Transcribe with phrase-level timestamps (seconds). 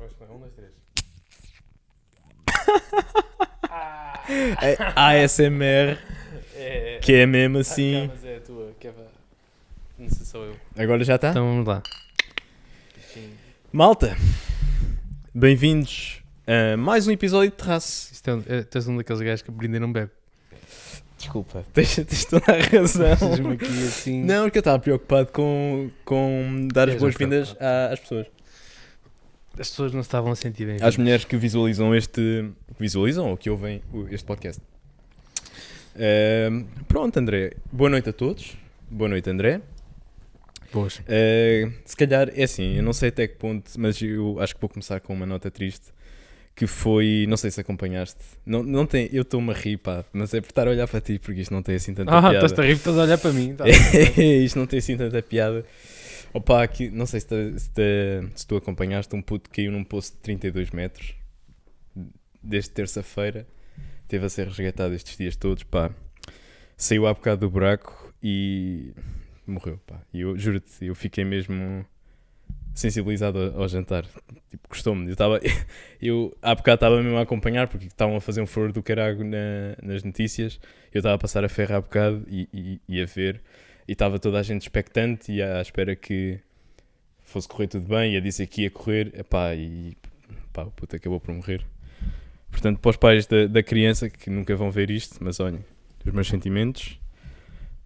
[0.00, 0.70] Um, dois, três.
[4.94, 5.98] ASMR,
[6.56, 6.98] É.
[7.02, 8.06] que é mesmo Ah, assim.
[8.08, 9.04] cá, mas é a tua, que é para.
[9.98, 10.56] Não sei se sou eu.
[10.76, 11.30] Agora já está?
[11.30, 11.82] Então vamos lá.
[13.72, 14.16] Malta,
[15.34, 18.12] bem-vindos a mais um episódio de Terraço.
[18.12, 20.10] Isto é, um- é, tu és um daqueles gajos que aprendem não bebe.
[21.18, 23.12] Desculpa, tens, tens toda a razão.
[23.52, 24.22] Aqui assim.
[24.22, 28.26] Não, porque eu estava preocupado com, com dar as És um boas-vindas à- às pessoas.
[29.58, 30.76] As pessoas não estavam a sentir bem.
[30.80, 32.20] Às mulheres que visualizam este.
[32.74, 34.60] que visualizam ou que ouvem este podcast.
[35.96, 37.54] Ahm, pronto, André.
[37.72, 38.56] Boa noite a todos.
[38.90, 39.60] Boa noite, André.
[40.72, 40.98] Boas.
[40.98, 44.60] Uh, se calhar, é assim, eu não sei até que ponto, mas eu acho que
[44.60, 45.86] vou começar com uma nota triste.
[46.54, 48.18] Que foi, não sei se acompanhaste.
[48.44, 51.00] Não, não tem, eu estou-me a rir, pá, mas é por estar a olhar para
[51.00, 52.34] ti, porque isto não tem assim tanta Ah, piada.
[52.34, 53.54] estás-te a rir, estás a olhar para mim.
[53.54, 53.64] Tá.
[54.18, 55.64] isto não tem assim tanta piada.
[56.38, 59.82] Opa, aqui, não sei se, te- se, te- se tu acompanhaste, um puto caiu num
[59.82, 61.16] poço de 32 metros
[62.40, 63.44] desde terça-feira.
[64.06, 65.90] Teve a ser resgatado estes dias todos, pá.
[66.76, 68.92] Saiu há bocado do buraco e
[69.44, 70.00] morreu, pá.
[70.14, 71.84] E eu juro-te, eu fiquei mesmo
[72.72, 74.04] sensibilizado ao, jantar.
[74.48, 75.06] Tipo, gostou-me.
[75.06, 75.40] Eu estava,
[76.00, 79.24] eu há bocado estava mesmo a acompanhar porque estavam a fazer um furor do carago
[79.24, 80.60] na- nas notícias.
[80.94, 83.42] Eu estava a passar a ferro há bocado e, e, e a ver.
[83.88, 86.38] E estava toda a gente expectante e à espera que
[87.22, 88.12] fosse correr tudo bem.
[88.12, 89.10] E a dizer que ia correr.
[89.18, 89.96] Epá, e
[90.52, 91.64] pá, o puto acabou por morrer.
[92.50, 95.64] Portanto, para os pais da, da criança que nunca vão ver isto, mas olhem,
[96.04, 97.00] os meus sentimentos.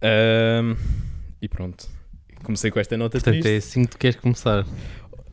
[0.00, 0.74] Ahm,
[1.40, 1.88] e pronto.
[2.42, 3.54] Comecei com esta nota Portanto, triste.
[3.54, 4.66] é assim que tu queres começar.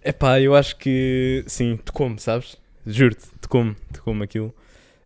[0.04, 2.58] Epá, eu acho que sim, tocou-me, sabes?
[2.86, 4.56] Juro-te, tocou-me, tocou-me aquilo.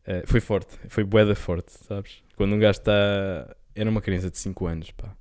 [0.05, 2.21] Eh, foi forte, foi boeda forte, sabes?
[2.35, 3.55] Quando um gajo está.
[3.75, 5.15] Era uma criança de 5 anos, pá.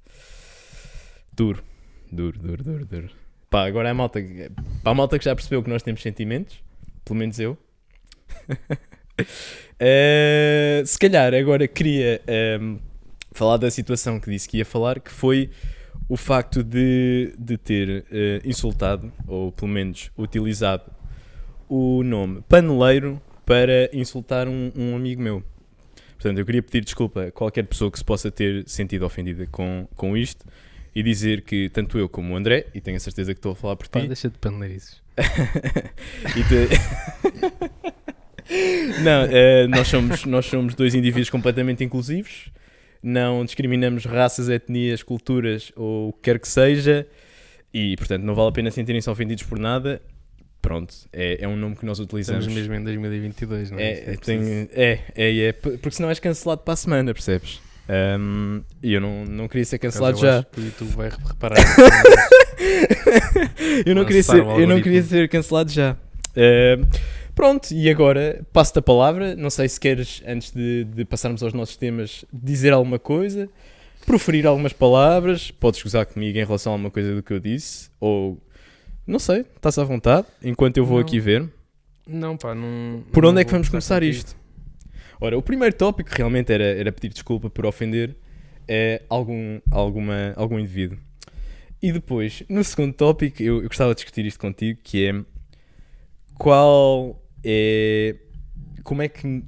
[1.35, 1.63] Duro,
[2.11, 3.11] duro, duro, duro, duro.
[3.51, 4.21] Pá, agora é a malta.
[4.23, 4.51] que-
[4.83, 6.63] Para a malta que já percebeu que nós temos sentimentos,
[7.05, 7.57] pelo menos eu.
[9.79, 12.77] Eh, se calhar agora queria ehm,
[13.33, 15.51] falar da situação que disse que ia falar, que foi
[16.09, 20.85] o facto de, de ter eh, insultado, ou pelo menos utilizado,
[21.69, 25.42] o nome paneleiro para insultar um, um amigo meu.
[26.15, 29.89] Portanto, eu queria pedir desculpa a qualquer pessoa que se possa ter sentido ofendida com,
[29.97, 30.47] com isto
[30.95, 33.57] e dizer que tanto eu como o André, e tenho a certeza que estou a
[33.57, 35.01] falar por Pá, ti, deixa de paneleirizes.
[36.36, 36.69] e te-
[39.03, 42.51] Não, eh, nós, somos, nós somos dois indivíduos completamente inclusivos,
[43.03, 47.07] não discriminamos raças, etnias, culturas ou o que quer que seja,
[47.73, 50.03] e portanto não vale a pena sentirem-se ofendidos por nada.
[50.61, 52.47] Pronto, é, é um nome que nós utilizamos.
[52.47, 53.83] Estamos mesmo em 2022, não é?
[53.83, 54.69] É, é preciso.
[54.73, 57.61] é, é, é, porque senão és cancelado para a semana, percebes?
[58.83, 60.39] E eu não, não queria ser cancelado eu já.
[60.39, 61.57] acho que o YouTube vai reparar.
[63.85, 65.97] eu não queria ser, eu não queria ser cancelado já.
[66.36, 66.86] Uh,
[67.35, 69.35] pronto, e agora passo-te a palavra.
[69.36, 73.48] Não sei se queres, antes de, de passarmos aos nossos temas, dizer alguma coisa,
[74.07, 75.51] proferir algumas palavras.
[75.51, 78.39] Podes gozar comigo em relação a alguma coisa do que eu disse, ou
[79.07, 81.05] não sei, estás à vontade, enquanto eu vou Não.
[81.05, 81.48] aqui ver.
[82.07, 83.03] não, pá, não.
[83.13, 84.17] Por não onde é que vamos começar contigo.
[84.17, 84.36] isto?
[85.23, 88.17] Ora, o primeiro tópico realmente era, era pedir desculpa por ofender
[88.67, 90.99] é algum, alguma, algum indivíduo.
[91.81, 95.25] E depois, no segundo tópico, eu, eu gostava de discutir isto contigo, que é
[96.35, 98.17] qual é
[98.83, 99.45] como é que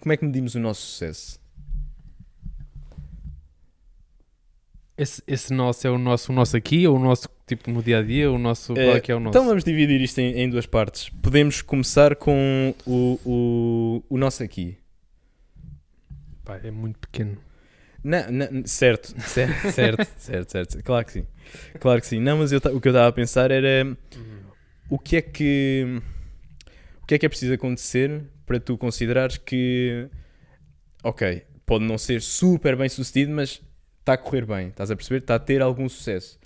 [0.00, 1.40] como é que medimos o nosso sucesso?
[4.98, 7.98] Esse, esse nosso é o nosso, o nosso aqui, ou o nosso tipo no dia
[7.98, 8.76] a dia, o nosso.
[8.76, 9.36] É que é o nosso?
[9.36, 11.08] Então vamos dividir isto em, em duas partes.
[11.22, 14.76] Podemos começar com o, o, o nosso aqui.
[16.44, 17.38] Pá, é muito pequeno.
[18.02, 21.26] Não, não, certo, certo, certo, certo, certo, claro que sim,
[21.80, 22.20] claro que sim.
[22.20, 23.96] Não, mas eu o que eu estava a pensar era
[24.90, 26.02] o que é que
[27.02, 30.08] o que é que é preciso acontecer para tu considerares que
[31.02, 33.62] ok, pode não ser super bem sucedido, mas
[34.00, 35.18] está a correr bem, estás a perceber?
[35.18, 36.38] Está a ter algum sucesso.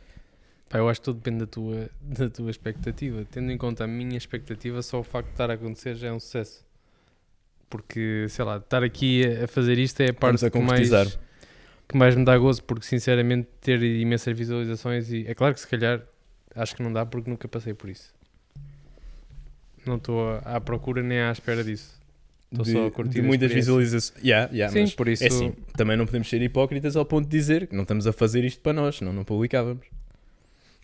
[0.68, 3.24] Pá, eu acho que tudo depende da tua, da tua expectativa.
[3.30, 6.12] Tendo em conta a minha expectativa, só o facto de estar a acontecer já é
[6.12, 6.64] um sucesso.
[7.70, 10.90] Porque, sei lá, estar aqui a fazer isto é a parte a que mais,
[11.88, 15.68] que mais me dá gozo, porque sinceramente ter imensas visualizações e é claro que se
[15.68, 16.02] calhar
[16.54, 18.14] acho que não dá porque nunca passei por isso.
[19.86, 21.98] Não estou à- procura nem à espera disso.
[22.50, 24.24] Estou De, só a curtir de muitas visualizações.
[24.24, 25.24] Yeah, yeah, Sim, mas por isso.
[25.24, 28.12] é assim, também não podemos ser hipócritas ao ponto de dizer que não estamos a
[28.12, 29.86] fazer isto para nós, senão não publicávamos.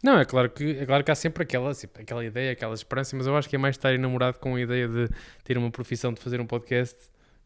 [0.04, 3.16] Não, é claro que, é claro que há sempre aquela, sempre aquela ideia, aquela esperança,
[3.16, 5.08] mas eu acho que é mais estar enamorado com a ideia de
[5.42, 6.94] ter uma profissão de fazer um podcast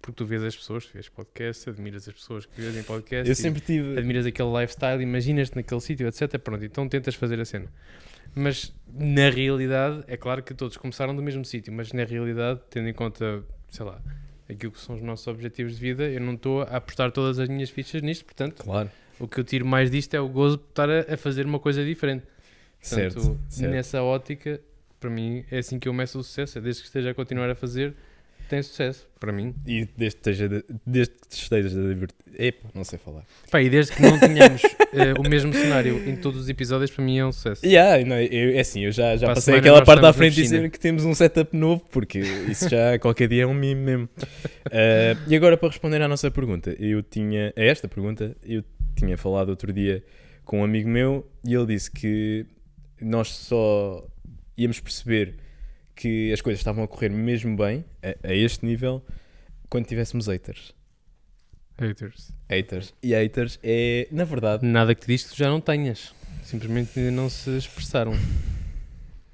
[0.02, 3.28] Porque tu vês as pessoas, tu vês podcast, admiras as pessoas que vês em podcast.
[3.28, 3.96] Eu sempre tive.
[3.96, 6.37] Admiras aquele lifestyle, imaginas-te naquele sítio, etc.
[6.38, 7.66] Pronto, então tentas fazer a cena.
[8.34, 12.88] Mas na realidade, é claro que todos começaram do mesmo sítio, mas na realidade, tendo
[12.88, 14.00] em conta, sei lá,
[14.49, 17.49] aquilo que são os nossos objetivos de vida, eu não estou a apostar todas as
[17.49, 18.90] minhas fichas nisto, portanto, Claro.
[19.19, 21.58] o que eu tiro mais disto é o gozo de estar a, a fazer uma
[21.58, 22.25] coisa diferente.
[22.80, 23.38] Portanto, Certo.
[23.48, 23.70] certo.
[23.72, 24.60] nessa ótica,
[25.00, 26.58] para mim, é assim que eu meço o sucesso.
[26.58, 27.94] É desde que esteja a continuar a fazer,
[28.48, 29.06] tem sucesso.
[29.20, 29.54] Para mim.
[29.66, 32.16] E desde que esteja de- desde que te estejas a divertir.
[32.38, 33.25] Epa, não sei falar.
[33.50, 37.04] Pá, e desde que não tenhamos eh, o mesmo cenário em todos os episódios, para
[37.04, 37.66] mim é um sucesso.
[37.66, 40.70] Yeah, não, eu, é assim, eu já, já Para passei aquela parte da frente dizer
[40.70, 44.08] que temos um setup novo, porque isso já qualquer dia é um mimo mesmo.
[44.70, 48.62] Eh, e agora para responder à nossa pergunta, eu tinha, a esta pergunta, eu
[48.96, 50.02] tinha falado outro dia
[50.44, 52.46] com um amigo meu e ele disse que
[53.00, 54.06] nós só
[54.56, 55.36] íamos perceber
[55.94, 59.04] que as coisas estavam a correr mesmo bem, a, a este nível,
[59.68, 60.74] quando tivéssemos haters.
[61.80, 62.32] Haters.
[62.50, 62.94] Haters.
[63.02, 66.12] E haters é, na verdade, Nada que te diz que tu já não tenhas.
[66.42, 68.12] Simplesmente ainda não se expressaram.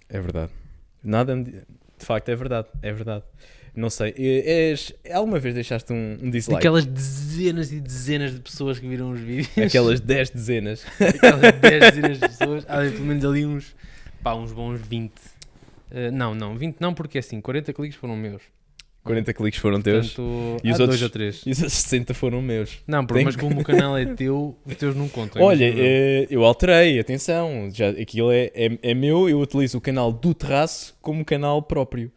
[0.08, 0.52] É verdade.
[1.02, 1.64] Nada De
[1.98, 2.68] facto, é verdade.
[2.82, 3.24] É verdade.
[3.76, 4.14] Não sei.
[4.16, 4.92] És...
[5.12, 6.58] Alguma vez deixaste um, um dislike?
[6.58, 9.48] Aquelas dezenas e dezenas de pessoas que viram os vídeos.
[9.58, 10.84] Aquelas 10 dezenas.
[11.00, 12.64] Aquelas 10 dezenas de pessoas.
[12.68, 13.74] Há pelo menos ali uns.
[14.22, 15.12] Pá, uns bons 20.
[15.90, 18.42] Eh, não, não, 20 não, porque assim, 40 cliques foram meus.
[19.02, 20.14] 40 cliques foram teus.
[20.14, 21.42] Portanto, E os outros- dois ou três.
[21.44, 22.78] E os outros 60 foram meus.
[22.86, 25.42] Não, porque, Tem mas como o canal é teu, os teus não contam.
[25.42, 27.68] Olha, eh, eu alterei, atenção.
[27.70, 32.10] Já, aquilo é, é, é meu, eu utilizo o canal do terraço como canal próprio.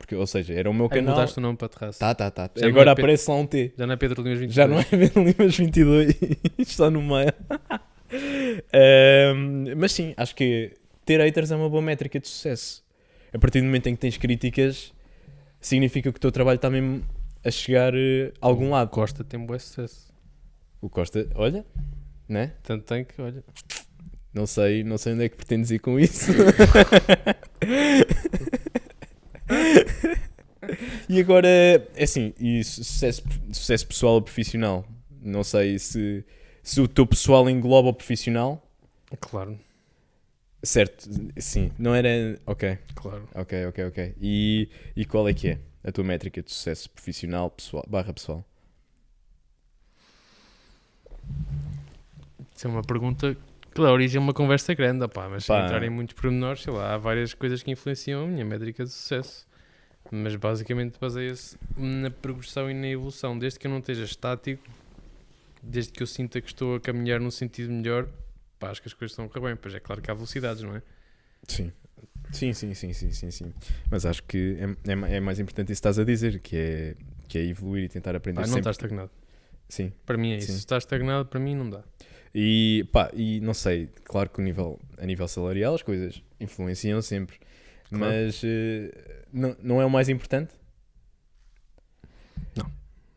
[0.00, 1.14] Porque, ou seja, era o meu Aí canal.
[1.14, 1.98] mudaste o nome para terraço.
[2.00, 2.50] Tá, tá, tá.
[2.56, 3.74] Já Agora é aparece lá um T.
[3.76, 4.54] Já não é Pedro Limas 22.
[4.54, 6.14] Já não é ver Limas 22.
[6.58, 7.32] Está no meio.
[8.72, 10.72] Ahm, mas sim, acho que
[11.04, 12.82] ter haters é uma boa métrica de sucesso.
[13.32, 14.90] A partir do momento em que tens críticas,
[15.60, 17.04] significa que o teu trabalho está mesmo
[17.44, 18.88] a chegar eh, a algum lado.
[18.90, 20.10] Costa tem bom sucesso.
[20.80, 21.64] O Costa, olha,
[22.26, 22.52] né?
[22.62, 23.44] Tanto tem que, olha.
[24.32, 26.32] Não sei, não sei onde é que pretendes ir com isso.
[31.08, 34.84] e agora, é assim, e sucesso, sucesso pessoal ou profissional?
[35.22, 36.24] Não sei se,
[36.62, 38.62] se o teu pessoal engloba o profissional.
[39.20, 39.58] Claro,
[40.62, 41.08] Certo,
[41.38, 42.38] sim, não era.
[42.44, 43.26] Ok, claro.
[43.34, 44.14] ok, ok, ok.
[44.20, 48.44] E, e qual é que é a tua métrica de sucesso profissional, pessoal, barra pessoal?
[52.54, 53.34] Isso é uma pergunta
[53.80, 55.64] que dá origem a uma conversa grande, opá, mas Pá.
[55.64, 58.90] entrar em muitos pormenores, sei lá, há várias coisas que influenciam a minha métrica de
[58.90, 59.46] sucesso.
[60.10, 63.38] Mas basicamente baseia-se na progressão e na evolução.
[63.38, 64.62] Desde que eu não esteja estático,
[65.62, 68.08] desde que eu sinta que estou a caminhar num sentido melhor,
[68.58, 69.56] pá, acho que as coisas estão a correr bem.
[69.56, 70.82] Pois é claro que há velocidades, não é?
[71.46, 71.70] Sim.
[72.32, 73.52] Sim, sim, sim, sim, sim, sim.
[73.90, 76.96] Mas acho que é, é, é mais importante isso que estás a dizer, que é,
[77.28, 78.60] que é evoluir e tentar aprender Pá, não sempre.
[78.60, 79.10] está estagnado.
[79.68, 79.92] Sim.
[80.04, 80.48] Para mim é isso.
[80.48, 80.52] Sim.
[80.54, 81.82] Se está estagnado, para mim não dá.
[82.34, 87.02] E pá, e não sei, claro que o nível, a nível salarial as coisas influenciam
[87.02, 87.38] sempre,
[87.88, 88.04] Claro.
[88.04, 90.54] mas eh, não, não é o mais importante?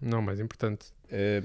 [0.02, 0.88] Não, mais importante.
[1.12, 1.42] Eh,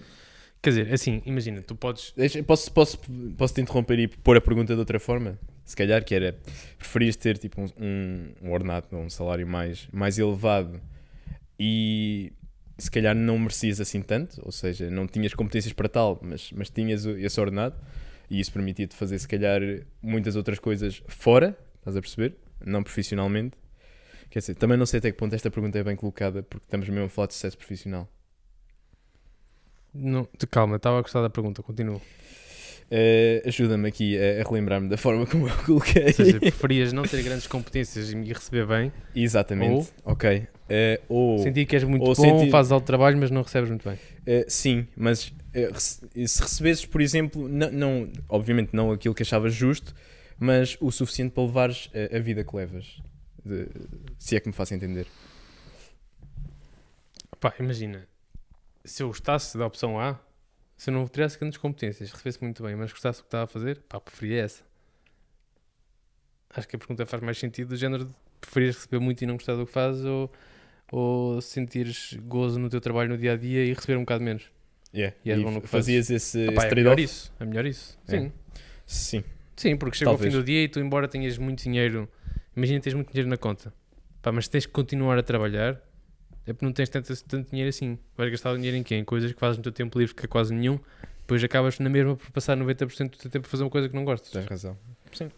[0.60, 2.12] Quer dizer, assim, imagina, tu podes.
[2.44, 2.98] posso, posso,
[3.36, 5.38] posso te interromper e pôr a pergunta de outra forma?
[5.64, 6.36] Se calhar que era,
[6.76, 10.80] preferias ter tipo um, um, ordenado ou um salário mais, mais elevado
[11.60, 12.32] e
[12.78, 16.70] se calhar não merecias assim tanto, ou seja, não tinhas competências para tal, mas, mas
[16.70, 17.74] tinhas esse ordenado
[18.30, 19.60] e isso permitia-te fazer se calhar
[20.00, 22.36] muitas outras coisas fora, estás a perceber?
[22.64, 23.56] Não profissionalmente.
[24.30, 26.88] Quer dizer, também não sei até que ponto esta pergunta é bem colocada, porque estamos
[26.88, 28.08] mesmo a falar de sucesso profissional.
[29.92, 32.00] Não, te calma, estava a gostar da pergunta, continua.
[32.90, 36.04] Eh, Ajuda-me aqui a, a relembrar-me da forma como eu coloquei.
[36.04, 39.90] Ou seja, preferias não ter grandes competências e e receber bem, Exatamente.
[40.04, 40.46] Ok.
[40.68, 43.88] Eh, ou, sentir que és muito bom, sentir- fazes alto trabalho, mas não recebes muito
[43.88, 43.98] bem.
[44.26, 49.54] eh, sim, mas rece- se recebesses, por exemplo, não, não- obviamente não aquilo que achavas
[49.54, 49.94] justo,
[50.38, 53.00] mas o suficiente para levares a, a vida que levas.
[53.44, 53.66] De-
[54.18, 55.06] se é que me faço entender.
[57.40, 58.06] Pá, imagina,
[58.84, 60.18] se eu gostasse da opção A,
[60.76, 63.46] se eu não tivesse grandes competências, recebesse muito bem, mas gostasse do que estava a
[63.46, 64.62] fazer, pá, preferia essa.
[66.50, 69.34] Acho que a pergunta faz mais sentido do género de preferias receber muito e não
[69.34, 70.30] gostar do que fazes ou,
[70.90, 74.44] ou sentires gozo no teu trabalho no dia a dia e receber um bocado menos.
[74.94, 75.14] Yeah.
[75.24, 77.98] E E fazias esse, Ah, pá, esse é melhor isso, é melhor isso.
[78.08, 78.10] É.
[78.18, 78.32] Sim.
[78.86, 79.24] Sim.
[79.54, 82.08] Sim, porque chega ao fim do dia e tu, embora tenhas muito dinheiro,
[82.56, 83.72] imagina tens muito dinheiro na conta,
[84.22, 85.80] pá, mas tens que continuar a trabalhar,
[86.46, 87.98] é porque não tens tanto, tanto dinheiro assim.
[88.16, 88.94] Vais gastar o dinheiro em quê?
[88.94, 90.78] Em coisas que fazes no teu tempo livre, que é quase nenhum,
[91.20, 93.94] depois acabas na mesma por passar 90% do teu tempo a fazer uma coisa que
[93.94, 94.30] não gostas.
[94.30, 94.78] Tens razão.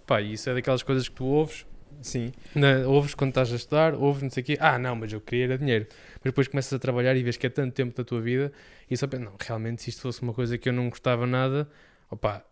[0.07, 1.66] Pá, e isso é daquelas coisas que tu ouves
[2.02, 2.32] sim.
[2.54, 4.56] Na, ouves quando estás a estudar, ouves não sei o quê.
[4.61, 5.87] Ah, não, mas eu queria era dinheiro.
[6.14, 8.52] Mas depois começas a trabalhar e vês que é tanto tempo da tua vida
[8.90, 11.68] e só pensas, não, realmente se isto fosse uma coisa que eu não gostava nada,
[12.11, 12.44] opá,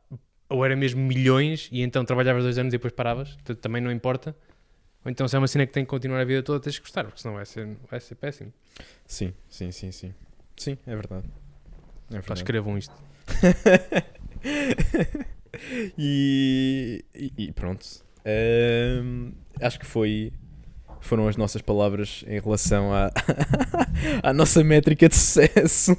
[0.48, 3.90] ou era mesmo milhões e então trabalhavas dois anos e depois paravas, portanto, também não
[3.92, 4.34] importa.
[5.04, 6.84] Ou então se é uma cena que tem que continuar a vida toda, tens que
[6.84, 8.52] gostar, porque senão vai ser, vai ser péssimo.
[9.06, 10.14] Sim, sim, sim, sim.
[10.56, 11.26] Sim, é verdade.
[12.10, 12.40] É Pá, verdade.
[12.40, 12.94] escrevam isto.
[15.98, 17.84] e, e- e pronto.
[18.28, 20.32] Ahm, acho que foi
[21.00, 23.10] foram as nossas palavras em relação à,
[24.22, 25.96] à nossa métrica de sucesso.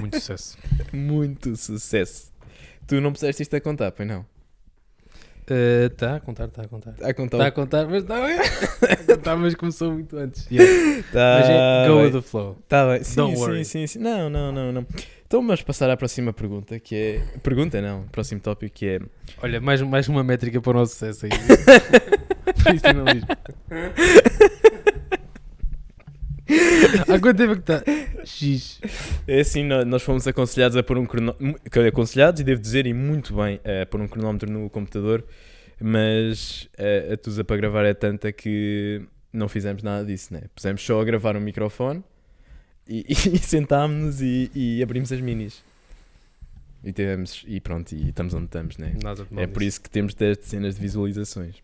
[0.00, 0.58] Muito sucesso.
[0.92, 2.32] Muito sucesso.
[2.86, 4.24] Tu não puseste isto a contar, pois não?
[5.50, 6.94] Está a contar, está a contar.
[7.02, 7.36] A contar.
[7.36, 10.46] Está a contar, mas está a contar, mas começou muito antes.
[10.50, 11.02] Yeah.
[11.10, 12.04] Tá mas é go bem.
[12.04, 12.58] with the flow.
[12.68, 13.02] Tá bem.
[13.02, 13.64] Sim, Don't sim, worry.
[13.64, 13.98] sim, sim.
[13.98, 14.86] Não, não, não, não.
[15.28, 17.38] Então vamos passar à próxima pergunta, que é...
[17.42, 19.00] Pergunta não, próximo tópico, que é...
[19.42, 21.30] Olha, mais, mais uma métrica para o nosso sucesso aí.
[22.64, 23.28] Profissionalismo.
[27.06, 27.82] Há quanto tempo é que está?
[28.24, 28.80] X.
[29.26, 31.86] É assim, nó- nós fomos aconselhados a pôr um cronómetro...
[31.86, 35.22] Aconselhados, e devo dizer, e muito bem, a pôr um cronómetro no computador,
[35.78, 40.44] mas a, a tusa para gravar é tanta que não fizemos nada disso, né?
[40.54, 42.02] Pusemos só a gravar um microfone
[42.88, 45.62] e, e sentámos-nos e, e abrimos as minis.
[46.82, 47.44] E tivemos...
[47.46, 48.94] E pronto, e estamos onde estamos, né?
[49.02, 51.56] Nada É por isso que temos 10 dezenas de visualizações.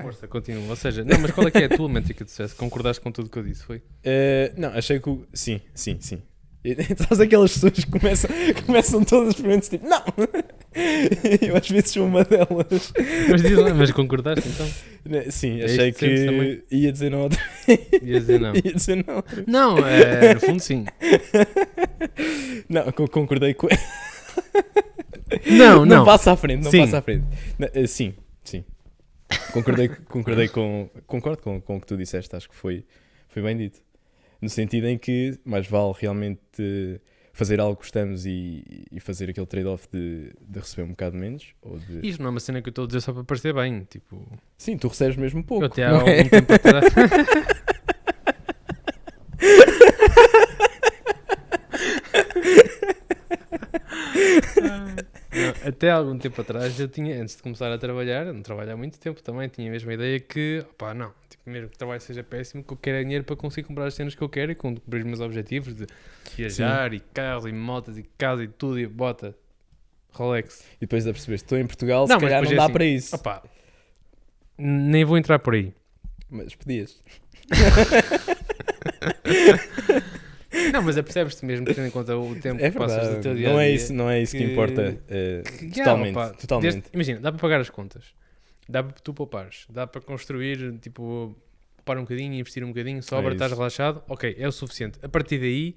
[0.00, 0.70] Força, continua.
[0.70, 2.56] Ou seja, não, mas qual é que é a tua métrica de sucesso?
[2.56, 3.82] Concordaste com tudo o que eu disse, foi?
[4.02, 5.26] Eh, não, achei que o...
[5.34, 6.22] Sim, sim, sim.
[6.64, 8.30] Estás aquelas pessoas que começam,
[8.64, 10.02] começam todas as perguntas tipo, não!
[11.46, 12.92] Eu às vezes sou uma delas.
[13.30, 14.68] Mas diz lá, mas concordaste então?
[15.04, 17.38] Né, Sim, É achei que ia dizer não outra.
[18.02, 18.54] Ias dizer não.
[18.54, 19.24] Ia dizer não.
[19.46, 20.84] Não, é, no fundo sim.
[22.68, 23.68] Não, co- concordei com.
[25.50, 26.04] Não, não.
[26.04, 26.80] passa à frente, não Sim.
[26.80, 27.24] passa à frente.
[27.58, 28.14] Não, eh, sim,
[28.44, 28.64] sim.
[29.52, 30.88] Concordei, concordei com.
[31.06, 32.84] Concordo com, com o que tu disseste, acho que foi,
[33.28, 33.80] foi bem dito.
[34.40, 37.00] No sentido em que mais vale realmente
[37.32, 41.54] fazer algo que gostamos e, e fazer aquele trade-off de, de receber um bocado menos.
[41.62, 42.06] Ou de...
[42.06, 43.84] Isto não é uma cena que eu estou a dizer só para parecer bem.
[43.84, 44.26] Tipo,
[44.58, 45.64] Sim, tu recebes mesmo pouco.
[45.64, 46.24] eu até há não algum é?
[46.28, 46.84] tempo atrás.
[54.60, 58.72] Não, até há algum tempo atrás eu tinha, antes de começar a trabalhar, não trabalho
[58.72, 61.12] há muito tempo também, tinha a mesma ideia que, opá, não,
[61.44, 63.94] mesmo que o trabalho seja péssimo, que eu quero é dinheiro para conseguir comprar as
[63.94, 65.86] cenas que eu quero e cumprir os meus objetivos de
[66.36, 69.34] viajar e carros e motos e casa e tudo e bota.
[70.12, 70.62] Rolex.
[70.76, 72.84] E depois a perceber, estou em Portugal, Não, se calhar não é dá assim, para
[72.84, 73.16] isso.
[73.16, 73.42] Opá,
[74.58, 75.72] nem vou entrar por aí.
[76.30, 77.00] Mas podias.
[80.72, 83.48] Não, mas apercebes-te mesmo, tendo em conta o tempo É que passas do teu dia
[83.48, 84.98] Não é isso, não é isso que, que- importa.
[85.08, 86.14] eh, que- totalmente.
[86.14, 86.72] yeah, opa, totalmente.
[86.74, 88.04] desde- imagina, dá para pagar as contas,
[88.68, 91.36] dá para tu poupares, dá para construir, tipo,
[91.76, 94.98] poupar um bocadinho, investir um bocadinho, sobra, É estás relaxado, ok, é o suficiente.
[95.02, 95.76] A partir daí,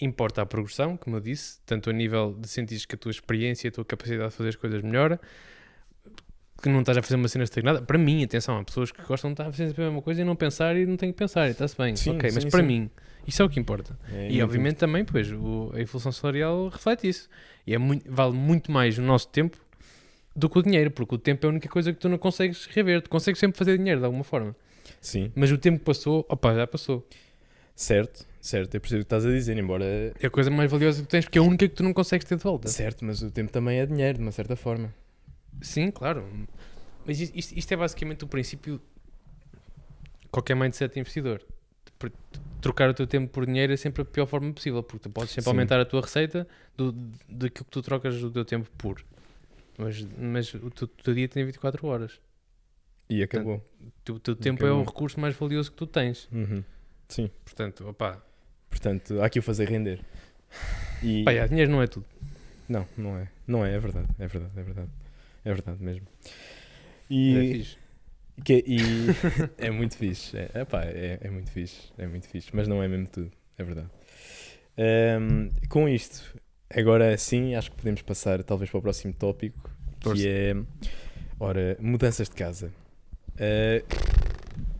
[0.00, 3.68] importa a progressão, como eu disse, tanto a nível de sentir que a tua experiência,
[3.68, 5.20] a tua capacidade de fazer as coisas melhora,
[6.62, 7.82] que não estás a fazer uma cena estagnada.
[7.82, 10.20] Para mim, atenção, há pessoas que gostam de estar a fazer sempre a mesma coisa
[10.20, 12.50] e não pensar e não têm que pensar, e está-se bem, Sim, ok, mas sim,
[12.50, 12.66] para sim.
[12.66, 12.90] mim,
[13.26, 13.98] isso é o que importa.
[14.12, 17.28] É E obviamente também, pois, o- a evolução salarial reflete isso.
[17.66, 19.56] E é muito, vale muito mais o nosso tempo
[20.34, 22.66] do que o dinheiro, porque o tempo é a única coisa que tu não consegues
[22.66, 23.02] rever.
[23.02, 24.54] Tu consegues sempre fazer dinheiro de alguma forma.
[25.00, 27.06] Sim, Mas o tempo que passou, opa, já passou.
[27.74, 28.74] certo, certo.
[28.74, 29.84] Eu percebo o que estás a dizer, embora.
[30.20, 32.26] É a coisa mais valiosa que tens, porque é a única que tu não consegues
[32.26, 32.68] ter de volta.
[32.68, 34.92] Certo, mas o tempo também é dinheiro, de uma certa forma.
[35.60, 36.24] Sim, claro.
[37.04, 38.76] Mas isto, isto- é basicamente o princípio
[40.22, 41.42] de qualquer mindset de investidor.
[42.60, 45.30] Trocar o teu tempo por dinheiro é sempre a pior forma possível, porque tu podes
[45.30, 45.50] sempre Sim.
[45.50, 46.46] aumentar a tua receita
[46.76, 46.92] do,
[47.28, 49.04] daquilo que tu trocas o teu tempo por.
[49.78, 52.20] Mas, mas o teu, teu dia tem 24 horas.
[53.08, 53.56] E acabou.
[53.80, 54.82] O teu, o teu tempo é Acabou.
[54.82, 56.28] o recurso mais valioso que tu tens.
[56.32, 56.62] Uhum.
[57.08, 58.22] Sim, Portanto, opá,
[58.70, 60.00] portanto, há que o fazer render.
[61.02, 61.24] E...
[61.24, 62.06] pá, já, dinheiro não é tudo.
[62.68, 63.28] Não, não é.
[63.46, 64.08] Não é, é verdade.
[64.18, 64.90] É verdade, é verdade.
[65.44, 66.06] É verdade mesmo.
[66.24, 66.30] É
[67.14, 67.76] E, fixe.
[68.44, 68.78] que, e
[69.58, 70.36] é muito fixe.
[70.38, 71.92] É, epá, é, é muito fixe.
[71.98, 72.48] É muito fixe.
[72.54, 73.30] Mas não é mesmo tudo.
[73.58, 73.88] É verdade.
[74.78, 76.34] Ahm, com isto,
[76.76, 80.26] agora sim, acho que podemos passar talvez para o próximo tópico, que Força.
[80.26, 80.54] é,
[81.38, 82.72] ora, mudanças de casa.
[83.38, 83.82] É-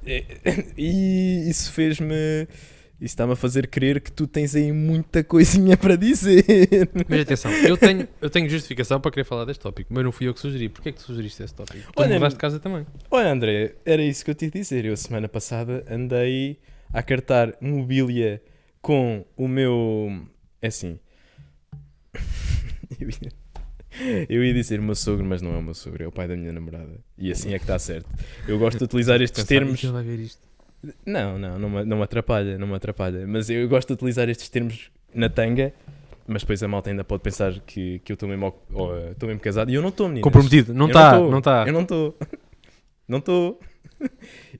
[0.76, 2.14] e isso fez-me,
[3.00, 6.44] isso está-me a fazer crer que tu tens aí muita coisinha para dizer.
[7.08, 10.26] Mas atenção, eu tenho, eu tenho justificação para querer falar deste tópico, mas não fui
[10.28, 10.68] eu que sugeri.
[10.68, 11.92] Porquê é que tu sugeriste esse tópico?
[11.92, 12.86] Tu Olha, mudaste de casa também.
[13.10, 14.84] Olha, André, era isso que eu te ia dizer.
[14.84, 16.58] Eu, semana passada, andei
[16.92, 18.42] a cartar mobília
[18.80, 20.26] com o meu.
[20.60, 20.98] É assim.
[24.28, 26.34] Eu ia, dizer meu sogro, mas não é o meu sogro, é o pai da
[26.34, 26.98] minha namorada.
[27.18, 28.08] E assim é que está certo.
[28.48, 29.82] Eu gosto de utilizar estes termos.
[29.84, 30.40] "Ele vai ver isto.
[31.04, 33.26] Não, não, não me, não me atrapalha, não me atrapalha.
[33.26, 35.74] Mas eu gosto de utilizar estes termos na tanga,
[36.26, 38.54] mas depois a malta ainda pode pensar que, que eu estou mesmo,
[39.10, 39.70] estou mesmo casado.
[39.70, 40.24] E eu não estou, meninas.
[40.24, 40.72] Comprometido.
[40.72, 41.64] Não Eu está, não está.
[41.66, 42.16] Eu não estou.
[43.08, 43.60] Não estou.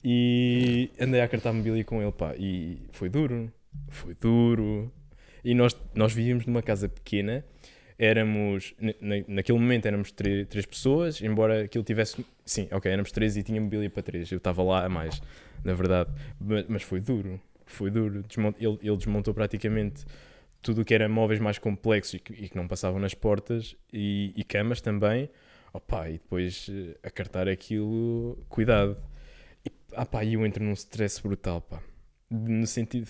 [0.05, 2.35] E andei a cartar mobília com ele, pá.
[2.37, 3.51] E foi duro.
[3.89, 4.93] Foi duro.
[5.45, 7.45] E nós, nós vivíamos numa casa pequena.
[8.05, 12.27] Éramos, na- na- naquele momento éramos três pessoas, embora aquilo tivesse.
[12.45, 14.29] Sim, ok, éramos três e tinha mobília para três.
[14.33, 15.23] Eu estava lá a mais,
[15.63, 16.11] na verdade.
[16.41, 17.41] Ma- Mas, foi duro.
[17.65, 18.25] Foi duro.
[18.25, 20.05] Desmon- ele, ele desmontou praticamente
[20.61, 23.77] tudo o que era móveis mais complexos e que, e que não passavam nas portas
[23.93, 25.31] e, e camas também.
[25.73, 28.97] Opa, e depois eh, a cartar aquilo, cuidado.
[29.65, 31.81] E, ah pá, e eu entro num stress brutal, pá.
[32.29, 33.09] No sentido,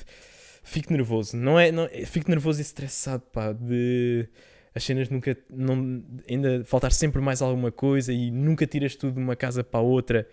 [0.63, 4.29] fico nervoso, não é, não, fico nervoso e estressado, pá, de
[4.75, 9.21] as cenas nunca, não, ainda faltar sempre mais alguma coisa e nunca tiras tudo de
[9.21, 10.27] uma casa para a outra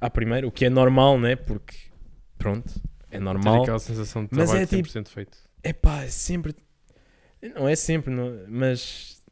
[0.00, 1.34] à primeira, o que é normal, né?
[1.36, 1.76] Porque,
[2.38, 2.72] pronto,
[3.10, 3.62] é normal.
[3.62, 5.38] aquela sensação de Mas trabalho é tipo- 100% feito.
[5.62, 6.54] É pá, é sempre.
[7.54, 9.22] Não é sempre, não- mas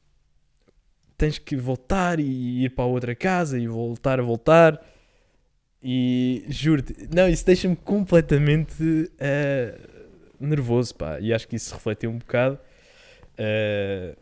[1.16, 4.80] tens que voltar e ir para a outra casa e voltar a voltar.
[5.82, 9.78] E juro-te, não, isso deixa-me completamente eh,
[10.38, 11.18] nervoso, pá.
[11.20, 12.58] E acho que isso refletiu um bocado.
[13.36, 14.16] Eh,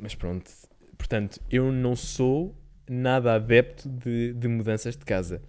[0.00, 0.50] mas pronto,
[0.96, 2.54] portanto, eu não sou
[2.88, 5.42] nada adepto de, de mudanças de casa.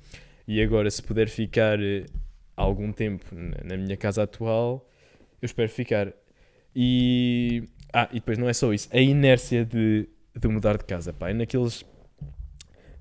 [0.48, 2.06] E agora, se puder ficar eh,
[2.56, 4.90] algum tempo na, na minha casa atual,
[5.42, 6.14] eu espero ficar.
[6.76, 7.64] E.
[7.94, 8.88] Ah, e depois não é só isso.
[8.92, 11.30] A inércia de, de mudar de casa, pá.
[11.30, 11.86] É naqueles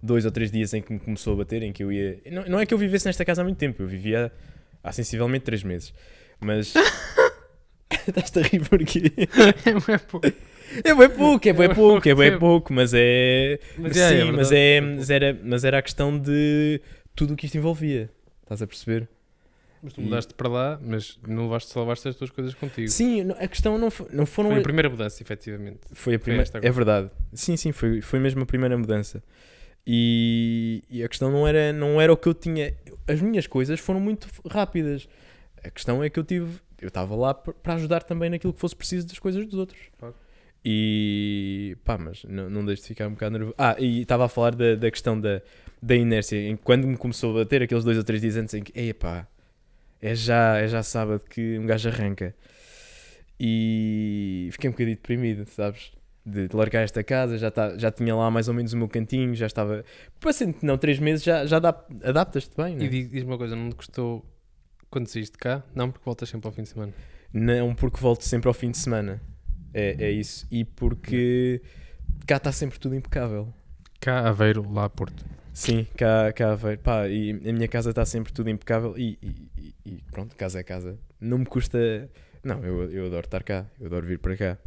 [0.02, 2.20] dois ou três dias em que me começou a bater, em que eu ia.
[2.30, 4.32] Não, não é que eu vivesse nesta casa há muito tempo, eu vivia
[4.82, 5.94] há sensivelmente três meses.
[6.40, 6.74] Mas.
[8.06, 9.12] Estás-te a rir porquê?
[9.92, 10.26] é pouco.
[10.84, 13.58] É bem pouco, é bem É pouco, é bem pouco mas é.
[13.78, 16.80] Mas, Sim, é, é mas, é, mas, era, mas era a questão de
[17.14, 18.10] tudo o que isto envolvia.
[18.42, 19.08] Estás a perceber?
[19.82, 22.88] Mas tu mudaste para lá, mas não levaste, só levaste as tuas coisas contigo.
[22.88, 24.50] Sim, a questão não, fo- não foram.
[24.50, 25.78] Foi a primeira mudança, efetivamente.
[25.92, 26.50] Foi a primeira.
[26.62, 27.10] É verdade.
[27.32, 29.22] Sim, sim, foi, foi mesmo a primeira mudança.
[29.86, 32.74] E, e a questão não era, não era o que eu tinha.
[33.06, 35.08] As minhas coisas foram muito rápidas.
[35.62, 36.58] A questão é que eu tive.
[36.80, 39.80] Eu estava lá para ajudar também naquilo que fosse preciso das coisas dos outros.
[39.98, 40.14] Claro.
[40.68, 43.54] E pá, mas não, não deixo de ficar um bocado nervoso.
[43.56, 45.40] Ah, e estava a falar da, da questão da,
[45.80, 46.36] da inércia.
[46.36, 48.92] Em, quando me começou a bater aqueles dois ou três dias antes em que, ei
[48.92, 49.28] pá,
[50.02, 52.34] é já, é já sábado que um gajo arranca.
[53.38, 55.92] E fiquei um bocadinho deprimido, sabes?
[56.24, 58.88] De, de largar esta casa, já, tá, já tinha lá mais ou menos o meu
[58.88, 59.84] cantinho, já estava.
[60.20, 62.88] Que não, três meses já, já adaptas-te bem, E né?
[62.88, 64.24] diz- diz-me uma coisa, não te custou
[64.90, 65.62] quando saíste cá?
[65.72, 66.92] Não, porque voltas sempre ao fim de semana.
[67.32, 69.20] Não porque volto sempre ao fim de semana.
[69.72, 70.46] É, é isso.
[70.50, 71.60] E porque
[72.26, 73.52] cá está sempre tudo impecável.
[74.00, 75.24] Cá, Aveiro, lá a Porto.
[75.52, 76.78] Sim, cá, cá a ver.
[76.78, 80.60] Pá, e a minha casa está sempre tudo impecável e, e- e- e pronto, casa
[80.60, 80.98] é casa.
[81.20, 82.08] Não me custa.
[82.44, 84.58] Não, eu, eu adoro estar cá, eu adoro vir para cá.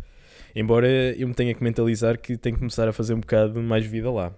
[0.56, 3.86] Embora eu me tenha que mentalizar que tenho que começar a fazer um bocado mais
[3.86, 4.34] vida lá.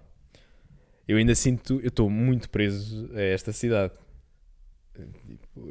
[1.08, 3.92] Eu ainda sinto, eu estou muito preso a esta cidade.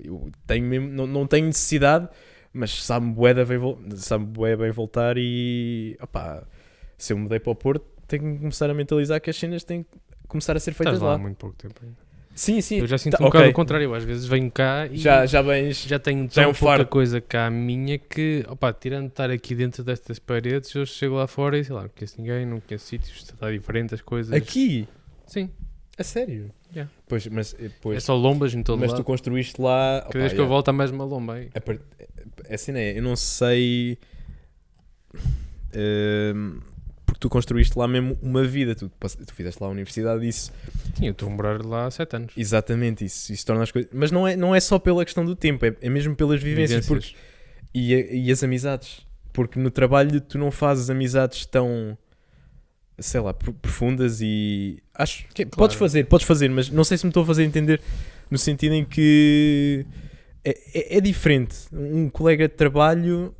[0.03, 2.09] Eu tenho mesmo, não, não tenho necessidade,
[2.53, 3.13] mas sabe-me
[3.45, 3.79] bem vol-
[4.27, 6.43] bué bem voltar e opá,
[6.97, 9.83] se eu mudei para o Porto, tenho que começar a mentalizar que as cenas têm
[9.83, 9.89] que
[10.27, 11.15] começar a ser feitas Estás lá lá.
[11.15, 11.95] há muito pouco tempo ainda.
[12.33, 12.79] Sim, sim.
[12.79, 13.51] Eu já sinto Tá, um bocado ok.
[13.51, 13.93] o contrário.
[13.93, 15.83] Às vezes venho cá e Já, já bens.
[15.83, 16.85] já tenho já é tão um pouca fardo.
[16.87, 21.27] coisa cá minha que, opá, tirando de estar aqui dentro destas paredes, eu chego lá
[21.27, 24.31] fora e sei lá, não conheço ninguém, não conheço sítios, está diferente as coisas.
[24.33, 24.87] Aqui?
[25.27, 25.49] Sim,
[26.01, 26.51] A sério?
[26.73, 26.91] Yeah.
[27.07, 29.01] Pois, mas, eh, é pois, só lombas em todo mas lado.
[29.01, 30.01] tu construíste lá.
[30.07, 30.49] Cada vez que eu yeah.
[30.53, 31.49] volto há mais uma lomba aí.
[31.53, 31.81] A part...
[32.49, 33.97] Assim é, eu não sei.
[35.73, 36.59] Ehm,
[37.05, 40.51] porque tu construíste lá mesmo uma vida, tu, tu fizeste lá a universidade, isso,
[40.97, 42.33] Sim, eu estou a morar lá há 7 anos.
[42.37, 43.91] exatamente, isso, isso torna as coisas.
[43.93, 46.87] Mas não é, não é só pela questão do tempo, é, é mesmo pelas vivências,
[46.87, 47.13] porque-
[47.73, 49.05] e, a- e as amizades.
[49.33, 51.97] Porque no trabalho tu não fazes amizades tão,
[53.01, 54.81] sei lá, pro- profundas e.
[54.93, 55.57] Acho que Claro.
[55.57, 57.81] podes fazer, podes fazer, mas não sei se me estou a fazer entender
[58.29, 59.85] no sentido em que
[60.43, 61.55] é, é- é diferente.
[61.73, 63.35] Um colega de trabalho,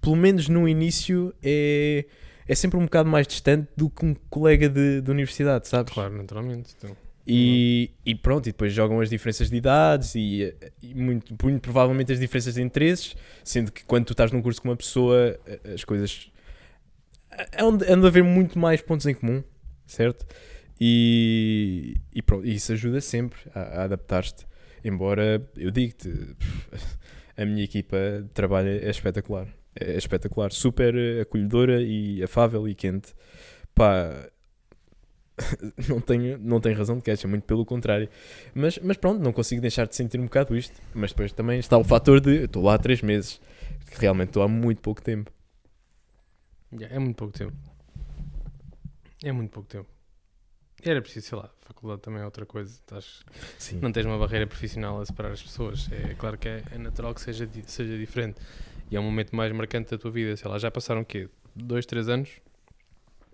[0.00, 2.04] pelo menos no início, é,
[2.48, 5.92] é sempre um bocado mais distante do que um colega de, de universidade, sabes?
[5.92, 6.74] Claro, naturalmente.
[6.78, 6.96] Então,
[7.28, 12.12] E, e pronto, e depois jogam as diferenças de idades e, e muito, muito provavelmente
[12.12, 15.36] as diferenças de interesses, sendo que quando tu estás num curso com uma pessoa,
[15.74, 16.30] as coisas.
[17.52, 19.42] É onde anda a haver muito mais pontos em comum,
[19.86, 20.26] certo?
[20.80, 24.46] E, e pronto, isso ajuda sempre a, a adaptar-te.
[24.84, 26.12] Embora eu digo-te,
[27.36, 29.48] a minha equipa de trabalho é espetacular.
[29.78, 30.52] É, espetacular.
[30.52, 33.14] Super acolhedora e afável e quente.
[33.74, 34.30] Pá,
[35.88, 38.08] não tenho, não tenho razão de queixa, muito pelo contrário.
[38.54, 40.80] Mas, mas pronto, não consigo deixar de sentir um bocado isto.
[40.94, 43.40] Mas depois também está o fator de estou lá há 3 meses,
[43.98, 45.30] realmente estou há muito pouco tempo.
[46.72, 47.56] Yeah, é muito pouco tempo.
[49.24, 49.88] É muito pouco tempo.
[50.82, 52.70] Era preciso, sei lá, a faculdade também é outra coisa.
[52.70, 53.24] Estás,
[53.80, 55.88] não tens uma barreira profissional a separar as pessoas.
[55.90, 58.40] É claro que é, é natural que seja, seja diferente.
[58.90, 60.36] E é um momento mais marcante da tua vida.
[60.36, 61.28] Sei lá, já passaram o quê?
[61.54, 62.28] Dois, três anos?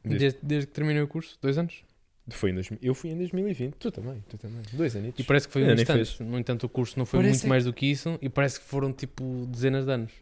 [0.05, 1.37] Desde- Desde, que terminei o curso?
[1.43, 1.83] Dois anos?
[2.31, 4.63] Foi em dois, eu fui em 2020, tu também, tu também.
[4.73, 5.13] Dois anos.
[5.19, 6.23] E parece que foi um Ainda nem instante.
[6.23, 8.17] No entanto, o curso não foi Parece muito que- mais do que isso.
[8.23, 10.13] E parece que foram tipo dezenas de anos.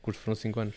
[0.00, 0.74] O curso foram cinco anos.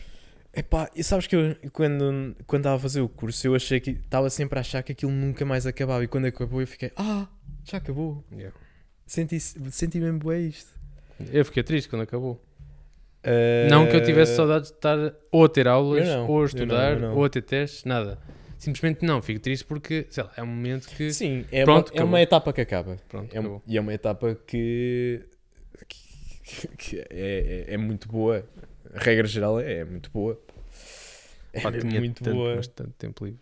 [0.54, 3.90] Epá, e sabes que eu, quando, quando estava a fazer o curso, eu achei que
[3.92, 6.04] estava sempre a achar que aquilo nunca mais acabava.
[6.04, 7.26] E quando acabou, eu fiquei, ah,
[7.64, 8.22] já acabou.
[8.30, 8.54] Yeah.
[9.06, 10.70] Senti, senti mesmo bué isto.
[11.32, 12.42] Eu fiquei triste quando acabou.
[13.22, 14.98] Eh, Não que eu tivesse saudades de estar
[15.30, 17.16] ou a ter aulas, não, ou a eu estudar, não, eu não.
[17.16, 18.18] ou a ter testes, nada.
[18.58, 21.12] Simplesmente não, fico triste porque, sei lá, é um momento que.
[21.12, 22.96] Sim, é, Pronto, uma, é uma etapa que acaba.
[23.08, 25.22] Pronto, É um- e é uma etapa que,
[25.88, 28.44] que, que é, é, é muito boa.
[28.94, 30.40] A regra geral é, é muito boa.
[31.52, 32.56] É Pá, tinha muito tanto, boa.
[32.56, 33.40] bastante tempo livre.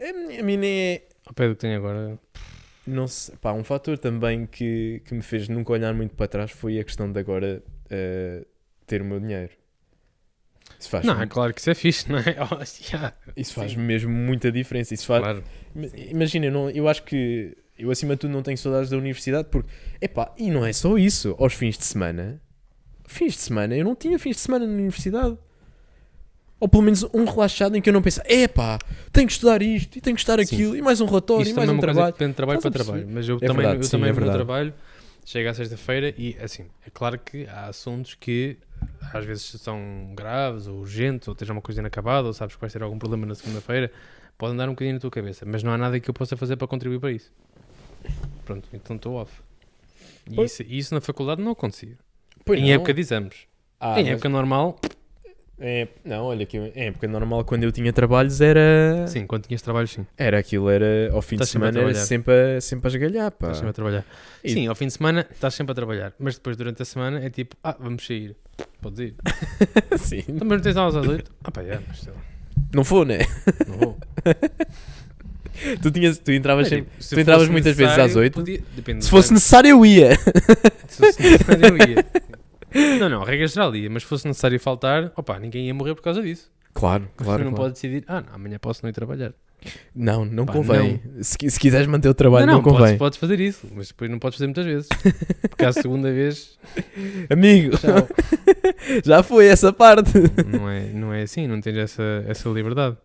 [0.00, 1.02] A mim nem é.
[1.26, 2.18] Ao pé do que tenho agora,
[2.86, 6.50] Não sei, pá, um fator também que, que me fez nunca olhar muito para trás
[6.50, 8.44] foi a questão de agora eh,
[8.86, 9.52] ter o meu dinheiro.
[10.78, 12.36] Isso faz, não, é claro que isso é fixe, não é?
[12.40, 13.78] Oh, yeah, isso faz sim.
[13.78, 14.94] mesmo muita diferença.
[14.94, 15.44] Isso faz, claro.
[16.08, 19.48] Imagina, eu, não, eu acho que eu acima de tudo não tenho saudades da universidade
[19.50, 22.40] porque, epá, e não é só isso, aos fins de semana,
[23.10, 25.36] fins de semana, eu não tinha fins de semana na universidade.
[26.58, 28.78] Ou pelo menos um relaxado em que eu não penso, epá,
[29.12, 30.54] tenho que estudar isto, e tenho que estudar Sim.
[30.54, 32.12] aquilo, e mais um relatório, Isso e mais é um coisa trabalho.
[32.12, 33.08] depende de trabalho para trabalho.
[33.10, 34.74] Mas eu É também, verdade, eu sim, também é no meu trabalho,
[35.24, 38.58] chega à sexta-feira e, assim, é claro que há assuntos que
[39.12, 42.72] às vezes são graves ou urgentes, ou esteja uma coisa inacabada, ou sabes que vais
[42.72, 43.90] ter algum problema na segunda-feira,
[44.36, 46.56] pode andar um bocadinho na tua cabeça, mas não há nada que eu possa fazer
[46.56, 47.32] para contribuir para isso.
[48.44, 49.32] Pronto, então estou off.
[50.30, 51.96] E isso, e isso na faculdade não acontecia.
[52.44, 52.70] Pois em não.
[52.74, 53.34] época de exames.
[53.78, 54.78] Ah, em mas- época normal,
[55.62, 59.06] é, não, olha, que em época normal, quando eu tinha trabalhos, era.
[59.08, 60.06] sim, quando tinhas trabalho, sim.
[60.16, 62.06] Era aquilo, era ao fim Estás de sempre a semana, era trabalhar.
[62.06, 63.36] sempre a, sempre a esgalhar, pá.
[63.46, 64.04] Estás sempre a trabalhar.
[64.42, 67.22] E- Sim, ao fim de semana estás sempre a trabalhar, mas depois durante a semana
[67.24, 68.34] é tipo, ah, vamos sair.
[68.80, 69.14] Podes ir.
[69.98, 70.22] Sim.
[70.22, 71.30] Também não tens aulas às 8?
[71.44, 72.18] Ah, pá, é, mas sei lá,
[72.74, 73.18] Não foi, né?
[73.68, 73.98] não vou.
[75.82, 76.90] Tu, tinhas, tu entravas É, sempre.
[76.90, 78.34] tipo, se tu entravas muitas vezes às necessário, 8?
[78.34, 80.16] podia- Se fosse necessário, eu ia.
[80.88, 82.98] Se fosse necessário, eu ia.
[82.98, 85.94] Não, não, a regra geral ia, mas se fosse necessário faltar, opa, ninguém ia morrer
[85.94, 86.50] por causa disso.
[86.72, 87.42] Claro, Mas claro.
[87.42, 87.64] tu não claro.
[87.64, 89.32] pode decidir, ah, não, amanhã posso não ir trabalhar.
[89.94, 91.00] Não, não Pá, convém.
[91.20, 92.80] Se, qui- se quiseres manter o trabalho, não, não, convém.
[92.80, 94.88] podes, podes fazer isso, mas depois não podes fazer muitas vezes.
[95.50, 96.58] Porque à segunda vez,
[97.28, 98.08] Amigo, tchau.
[99.04, 100.12] já foi essa parte.
[100.46, 102.96] não, é, não é assim, não tens essa, essa liberdade.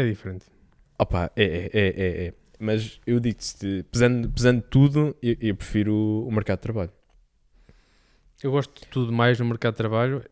[0.00, 0.46] É diferente.
[0.98, 2.34] Opa, é, é, é, é, é.
[2.58, 5.94] Mas eu digo-te, pesando, pesando tudo, eu, eu prefiro
[6.26, 6.90] o mercado de trabalho.
[8.42, 10.24] Eu gosto de tudo mais no mercado de trabalho.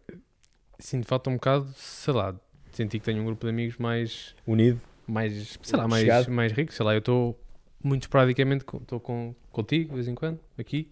[0.79, 2.35] Sinto falta um bocado, sei lá,
[2.73, 4.81] senti que tenho um grupo de amigos mais, Unido.
[5.07, 6.31] mais sei lá, mais, Chegado.
[6.31, 6.73] mais rico.
[6.73, 7.39] Sei lá, eu estou
[7.85, 10.91] muito esporadicamente, estou com, contigo de vez em quando, aqui.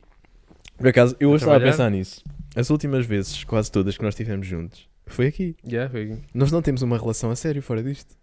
[0.77, 2.23] Por acaso, eu hoje estava a pensar nisso.
[2.55, 5.57] As últimas vezes, quase todas que nós estivemos juntos, foi aqui.
[5.65, 6.23] Já, foi aqui.
[6.35, 8.15] Nós não temos uma relação a sério fora disto.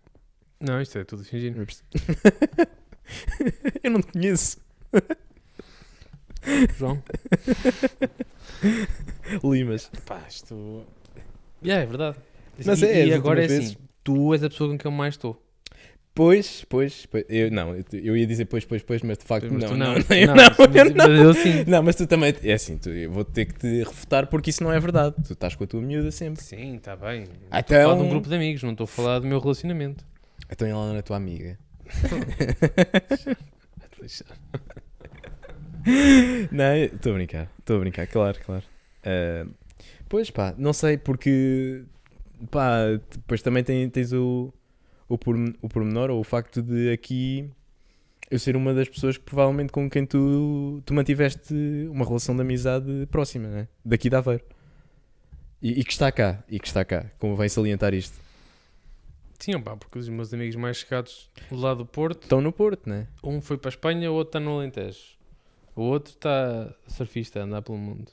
[0.65, 1.54] Não, isto é tudo fingir.
[3.84, 4.58] eu não te conheço.
[6.78, 7.04] João.
[9.43, 9.91] Limas.
[10.06, 10.86] Pá, isto.
[11.62, 12.15] Já, é verdade.
[12.65, 15.15] Mas e, é, e agora é assim, tu és a pessoa com quem eu mais
[15.15, 15.38] estou.
[16.15, 17.26] Pois, pois, pois.
[17.28, 19.76] Eu, não, eu, ia dizer pois, pois, pois, mas de facto Mas não.
[19.76, 21.08] não, não, não, eu não, não, mas- não.
[21.10, 21.63] mas eu sim.
[21.67, 22.34] Não, mas tu também.
[22.41, 25.15] É assim, tu, eu vou ter que te refutar porque isso não é verdade.
[25.28, 26.41] Tu estás com a tua miúda sempre.
[26.41, 27.23] Sim, está bem.
[27.23, 29.39] Estou a falar de então- um grupo de amigos, não estou a falar do meu
[29.39, 30.06] relacionamento.
[30.50, 31.58] Então ela não é tua amiga.
[36.52, 37.50] não, estou a brincar.
[37.60, 38.64] Estou a brincar, claro, claro.
[39.04, 39.46] Ah,
[40.10, 41.84] pois pá, não sei porque.
[42.52, 44.54] Pá, depois também tem- tens o,
[45.08, 45.16] o,
[45.62, 47.50] o pormenor ou o facto de aqui
[48.30, 51.54] eu ser uma das pessoas que provavelmente com quem tu, tu mantiveste
[51.90, 53.68] uma relação de amizade próxima, né?
[53.86, 54.44] Daqui de Aveiro.
[55.62, 58.18] E, e que está cá, e que está cá, convém salientar isto.
[59.39, 62.88] Sim, pá, porque os meus amigos mais chegados do lado do Porto, Estão no Porto,
[62.89, 63.08] né?
[63.24, 65.00] um foi para a Espanha, o outro está no Alentejo.
[65.76, 68.12] O outro está surfista, a andar pelo mundo.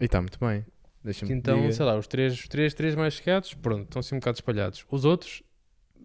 [0.00, 0.64] E está muito bem.
[1.04, 1.72] Deixa-me Então, diga.
[1.72, 4.84] sei lá, os três, os três, três mais chegados, pronto, estão assim um bocado espalhados.
[4.90, 5.42] Os outros,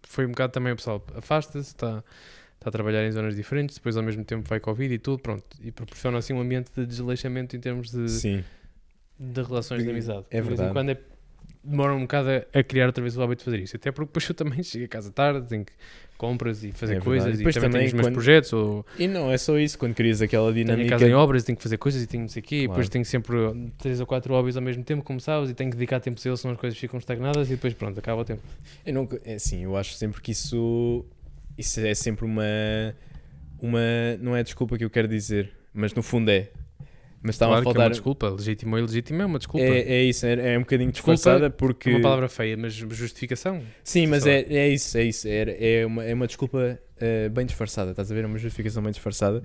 [0.04, 2.04] foi um bocado também o pessoal afasta-se, está,
[2.56, 5.46] está a trabalhar em zonas diferentes, depois ao mesmo tempo vai Covid e tudo, pronto.
[5.62, 8.44] E proporciona assim um ambiente de desleixamento em termos de, Sim.
[9.18, 10.26] de relações de amizade.
[10.30, 10.70] É de vez verdade.
[10.70, 11.00] em quando é,
[11.70, 13.76] demora um bocado a, a criar outra vez o hábito de fazer isso.
[13.76, 15.74] Até porque depois eu também chego a casa tarde, tenho que
[16.18, 19.08] compras e fazer É coisas E depois também, também tenho os meus projetos ou E
[19.08, 20.90] não é só isso, quando crias aquela tenho dinâmica.
[20.90, 22.62] casa em obras e tenho que fazer coisas e tenho não sei o quê, e
[22.62, 22.90] depois Claro.
[22.90, 23.38] tenho sempre
[23.78, 26.28] três ou quatro hobbies ao mesmo tempo, como sabes, e tenho que dedicar tempo a
[26.28, 28.42] eles, senão as coisas ficam estagnadas e depois pronto, acaba o tempo.
[28.86, 31.06] Eu não, é assim, eu acho sempre que isso,
[31.58, 32.44] isso é sempre uma,
[33.62, 33.80] uma.
[34.20, 36.50] Não é desculpa que eu quero dizer, mas no fundo é.
[37.22, 37.92] Mas estava claro a que é uma faltar.
[37.92, 39.66] desculpa, legítimo ou ilegítimo é uma desculpa.
[39.66, 41.90] É, é isso, é, é um bocadinho Desculpa disfarçada porque.
[41.90, 43.62] É uma palavra feia, mas justificação.
[43.84, 45.28] Sim, mas é, é isso, é isso.
[45.28, 48.24] É, é, uma, é uma desculpa eh, bem disfarçada, estás a ver?
[48.24, 49.44] É uma justificação bem disfarçada.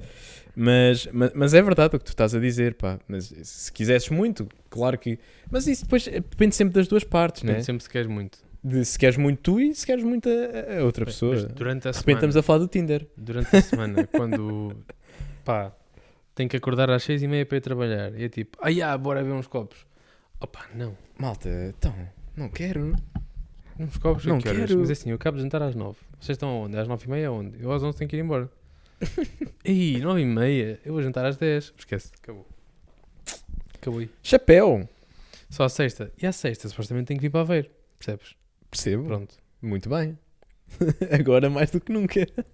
[0.57, 2.99] Mas, mas, mas é verdade o que tu estás a dizer, pá.
[3.09, 5.19] Mas se quisesses muito, claro que.
[5.51, 7.49] Mas isso depois eh, depende sempre das duas partes, né?
[7.53, 8.39] Depende sempre se queres muito.
[8.63, 11.35] De se queres muito tu e se queres muito a, a outra pessoa.
[11.35, 13.07] Mas De durante a repente semana, estamos a falar do Tinder.
[13.17, 14.73] durante a semana, quando
[15.45, 15.73] pá,
[16.35, 18.97] tenho que acordar às seis e meia para ir trabalhar, e é tipo, ah, yeah,
[18.99, 19.87] bora ver uns copos.
[20.40, 21.94] Opa, não, Malta, então,
[22.37, 22.94] não quero.
[23.79, 24.66] uns copos, Não que horas?
[24.66, 24.81] quero.
[24.81, 25.99] Mas é assim, eu acabo de jantar às nove.
[26.20, 26.77] Vocês estão aonde?
[26.77, 27.62] Às nove e meia aonde?
[27.62, 28.51] Eu às onze tenho que ir embora.
[29.64, 31.73] Ih, nove e meia, eu vou jantar às dez.
[31.79, 32.47] Esquece, acabou.
[33.75, 34.11] Acabou aí.
[34.23, 34.88] Chapéu!
[35.51, 36.11] Só à sexta.
[36.20, 37.70] E à sexta, supostamente tenho que vir para ver.
[37.99, 38.35] Percebes?
[38.70, 39.05] Percebo.
[39.05, 39.37] Pronto.
[39.62, 40.18] Muito bem.
[41.12, 42.27] Agora mais do que nunca.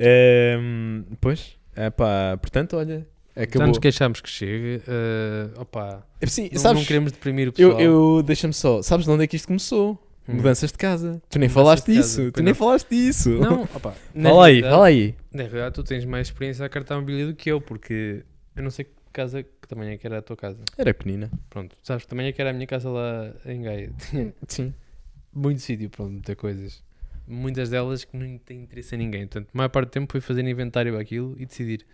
[0.00, 3.06] Ehm, pois, é pá, portanto, olha,
[3.36, 3.68] Já acabou.
[3.68, 4.82] nos queixámos que chegue.
[4.86, 7.80] eh, opa, Sim, não, sabes, não queremos deprimir o eu, pessoal.
[7.80, 10.00] eu deixa-me só, sabes de onde é que isto começou?
[10.28, 10.36] Hum.
[10.36, 11.20] Mudanças de casa.
[11.28, 12.58] Tu nem Mudanças falaste casa, disso, tu nem não.
[12.58, 13.30] falaste disso.
[13.30, 15.14] Não, opa, Fala aí, fala aí.
[15.32, 18.24] Na realidade, tu tens mais experiência a cartar mobília do que eu, porque
[18.56, 20.58] eu não sei que casa que também é que era a tua casa.
[20.78, 21.30] Era pequenina.
[21.50, 23.92] Pronto, sabes, também é que era a minha casa lá em Gaia.
[24.10, 24.74] Tinha Sim.
[25.32, 26.82] muito sítio para meter coisas.
[27.26, 29.26] Muitas delas que não têm interesse em ninguém.
[29.26, 31.86] Portanto, a maior parte do tempo foi fazer inventário àquilo e decidir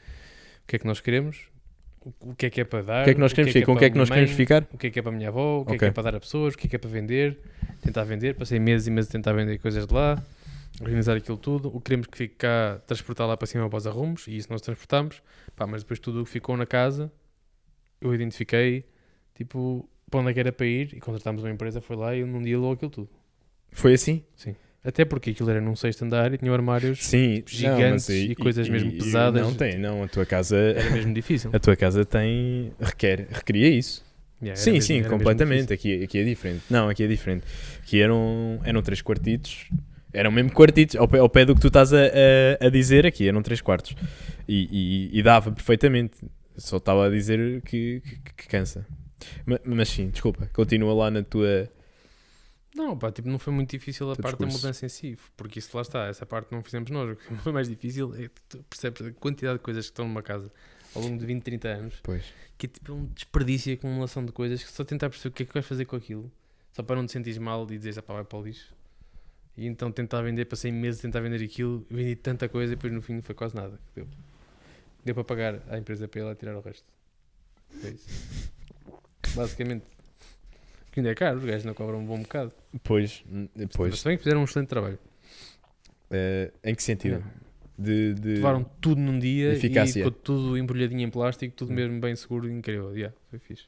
[0.65, 1.49] o que é que nós queremos,
[2.21, 3.53] o- que é que é para dar, O que é que nós queremos?
[3.65, 4.67] Com o que é que nós queremos ficar?
[4.73, 6.03] o que é que é para a minha avó, o que é que é para
[6.03, 7.39] dar a pessoas, o que é que é para vender,
[7.83, 8.35] tentar vender.
[8.35, 10.21] Passei meses e meses a tentar vender coisas de lá,
[10.81, 11.69] organizar aquilo tudo.
[11.69, 14.49] O que queremos que fique cá, transportar lá para cima para os arrumos, e isso
[14.51, 15.23] nós transportamos.
[15.55, 17.13] Pá, mas depois tudo o que ficou na casa,
[18.01, 18.85] eu identifiquei,
[19.35, 22.25] tipo, para onde é que era para ir, e contratámos uma empresa, foi lá e
[22.25, 23.11] num dia logo aquilo tudo.
[23.73, 24.25] Foi assim?
[24.83, 27.43] Até porque aquilo era num sexto andar e tinha armários, Sim.
[27.47, 29.43] gigantes e coisas mesmo pesadas.
[29.43, 30.03] Não tem, não.
[30.03, 31.51] A tua casa, era mesmo difícil.
[31.55, 34.03] a tua casa tem, requer, requeria isso.
[34.43, 35.71] Yeah, sim, mesmo- sim, completamente.
[35.71, 36.63] Aqui, aqui é diferente.
[36.71, 37.45] Não, aqui é diferente.
[37.83, 39.69] Aqui eram, eram três quartitos.
[40.15, 40.97] Eram mesmo quartitos.
[40.97, 41.99] Ao pé, ao pé do que tu estás a,
[42.63, 43.95] a, a dizer, aqui eram três quartos.
[44.49, 46.17] E, e, e dava perfeitamente.
[46.57, 48.87] Só estava a dizer que, que, que cansa.
[49.45, 50.49] Ma- Mas, sim, desculpa.
[50.55, 51.69] Continua lá na tua.
[52.75, 54.67] Não, pá, tipo, não foi muito difícil a Teu parte da discurso.
[54.67, 57.11] mudança em si, porque isso lá está, essa parte não fizemos nós.
[57.13, 60.07] O que foi mais difícil é que tu percebes a quantidade de coisas que estão
[60.07, 60.53] numa casa
[60.95, 62.25] ao longo de 20, 30 anos, Pois.
[62.57, 65.43] que é tipo um desperdício e acumulação de coisas que só tentar perceber o que
[65.43, 66.31] é que vais fazer com aquilo,
[66.73, 68.73] só para não te sentires mal e dizeres, ah pá, vai para o lixo.
[69.57, 72.93] E então tentar vender, passei meses a tentar vender aquilo, vendi tanta coisa e depois
[72.93, 73.79] no fim não foi quase nada.
[73.95, 74.07] Deu,
[75.05, 76.87] deu para pagar à empresa para ela tirar o resto.
[77.81, 78.51] Foi isso.
[79.35, 79.85] Basicamente.
[80.91, 82.53] Que ainda é caro, os gajos não cobram um bom bocado.
[82.83, 83.23] Pois.
[83.31, 84.03] hum, Mas Pois.
[84.03, 84.99] bem que fizeram um excelente trabalho.
[86.11, 87.13] Eh, em que sentido?
[87.15, 87.31] Yeah.
[87.79, 88.35] De, de...
[88.35, 92.53] Levaram tudo num dia e ficou tudo embrulhadinho em plástico, tudo mesmo bem seguro e
[92.53, 92.95] incrível.
[92.95, 93.65] Yeah, foi fixe.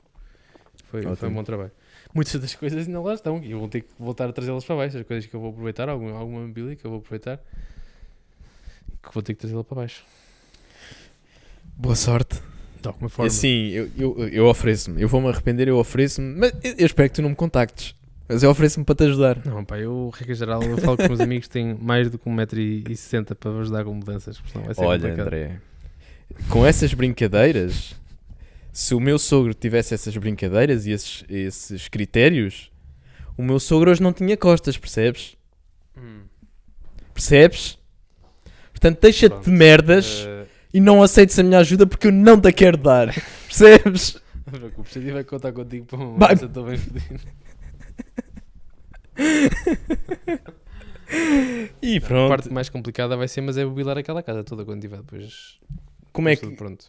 [0.91, 1.71] Foi, foi um bom trabalho.
[2.13, 4.77] Muitas das coisas ainda lá estão e eu vou ter que voltar a trazê-las para
[4.77, 4.99] baixo.
[4.99, 7.39] As coisas que eu vou aproveitar, alguma, alguma mobília que eu vou aproveitar,
[9.03, 10.05] que vou ter que trazê-la para baixo.
[11.79, 12.43] Boa sorte.
[12.83, 13.29] De alguma forma.
[13.29, 15.01] Assim, eu, eu, eu ofereço-me.
[15.01, 16.35] Eu vou-me arrepender, eu ofereço-me.
[16.37, 17.95] Mas eu espero que tu não me contactes.
[18.29, 19.39] Mas eu ofereço-me para te ajudar.
[19.45, 22.19] Não, pá, eu, regra geral, eu falo com os meus amigos que têm mais do
[22.19, 25.27] que 1,60m para me ajudar com mudanças, porque senão vai ser Olha, complicado.
[25.27, 25.61] André,
[26.49, 27.95] com essas brincadeiras,
[28.73, 32.71] se o meu sogro tivesse essas brincadeiras e esses, esses critérios,
[33.37, 35.37] o meu sogro hoje não tinha costas, percebes?
[35.97, 36.23] Hum,
[37.13, 37.79] Percebes?
[38.71, 42.49] Portanto, deixa-te de merdas eh, e não aceites a minha ajuda porque eu não te
[42.49, 43.13] a quero dar.
[43.47, 44.21] Percebes?
[44.87, 46.07] Se eu tiver que contar contigo para Vai.
[46.07, 47.21] mudança, estou bem fodido.
[51.83, 52.29] E A pronto.
[52.31, 55.59] parte mais complicada vai ser, mas é mobilar aquela casa toda quando tiver depois.
[56.13, 56.47] Como é que.
[56.53, 56.87] Pronto.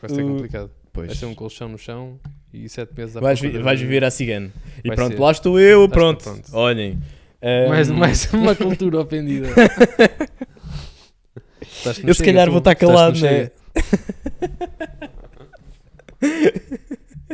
[0.00, 0.70] Vai ser Uh, complicado.
[0.92, 1.18] Vai Pois.
[1.18, 2.18] ser um colchão no chão
[2.52, 4.50] e sete meses à Vais, vi- vais viver à cigana.
[4.84, 5.20] E Vai pronto, ser.
[5.22, 6.22] lá estou eu, pronto.
[6.24, 6.50] pronto.
[6.52, 6.98] Olhem.
[7.68, 9.48] Mais, Ahm, mais uma cultura ofendida.
[12.06, 12.50] Eu se calhar tu.
[12.50, 13.50] vou estar calado, não né?